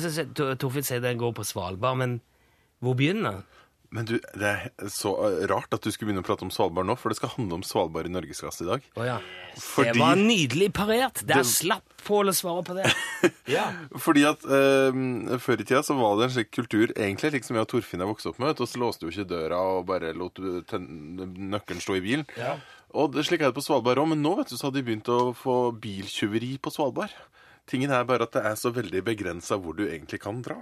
Torfinn 0.60 0.84
sier 0.84 1.00
den 1.00 1.18
går 1.18 1.32
på 1.32 1.44
Svalbard, 1.44 1.98
men 1.98 2.22
hvor 2.80 2.94
begynner 2.94 3.32
den? 3.32 3.44
Men 3.92 4.06
du, 4.06 4.20
det 4.38 4.46
er 4.46 4.90
så 4.94 5.12
eh, 5.26 5.48
rart 5.50 5.74
at 5.74 5.82
du 5.82 5.90
skulle 5.90 6.12
begynne 6.12 6.22
å 6.22 6.28
prate 6.28 6.46
om 6.46 6.52
Svalbard 6.54 6.86
nå, 6.86 6.94
for 7.00 7.10
det 7.10 7.18
skal 7.18 7.32
handle 7.34 7.58
om 7.58 7.64
Svalbard 7.66 8.06
i 8.06 8.12
norgesklasse 8.14 8.62
i 8.62 8.68
dag. 8.68 8.84
Oh, 8.96 9.06
ja. 9.08 9.16
Fordi- 9.58 9.94
Det 9.96 10.00
var 10.04 10.20
nydelig 10.22 10.68
parert! 10.78 11.24
Der 11.26 11.42
Det- 11.42 11.50
slapp 11.50 11.86
Pål 12.06 12.30
å 12.32 12.34
svare 12.34 12.62
på 12.64 12.76
det. 12.78 12.86
Ja. 13.58 13.66
Fordi 14.00 14.22
at 14.30 14.46
eh, 14.46 15.00
Før 15.42 15.60
i 15.60 15.66
tida 15.66 15.82
så 15.84 15.98
var 16.00 16.16
det 16.20 16.30
en 16.30 16.36
slik 16.38 16.52
kultur, 16.56 16.94
egentlig 16.96 17.34
slik 17.34 17.44
som 17.50 17.58
jeg 17.58 17.66
og 17.66 17.72
Torfinn 17.74 18.00
har 18.06 18.08
vokst 18.08 18.30
opp 18.30 18.38
med. 18.40 18.54
Og 18.62 18.70
så 18.70 18.80
låste 18.80 19.04
du 19.04 19.10
ikke 19.12 19.26
døra 19.28 19.58
og 19.80 19.88
bare 19.90 20.14
lot 20.16 20.38
nøkkelen 20.40 21.82
stå 21.84 21.98
i 21.98 22.04
bilen. 22.06 22.24
Og 22.96 23.12
det, 23.18 23.26
slik 23.28 23.42
er 23.44 23.52
det 23.52 23.58
på 23.58 23.66
Svalbard 23.66 24.00
òg, 24.02 24.08
men 24.14 24.22
nå 24.24 24.36
vet 24.40 24.50
du, 24.54 24.56
så 24.58 24.70
har 24.70 24.78
de 24.78 24.86
begynt 24.86 25.10
å 25.12 25.34
få 25.38 25.58
biltyveri 25.82 26.56
på 26.62 26.72
Svalbard. 26.74 27.14
Tingen 27.70 27.92
er 27.94 28.08
bare 28.10 28.26
at 28.26 28.34
det 28.38 28.46
er 28.50 28.56
så 28.58 28.72
veldig 28.74 29.04
begrensa 29.06 29.60
hvor 29.62 29.76
du 29.78 29.84
egentlig 29.90 30.22
kan 30.24 30.40
dra. 30.46 30.62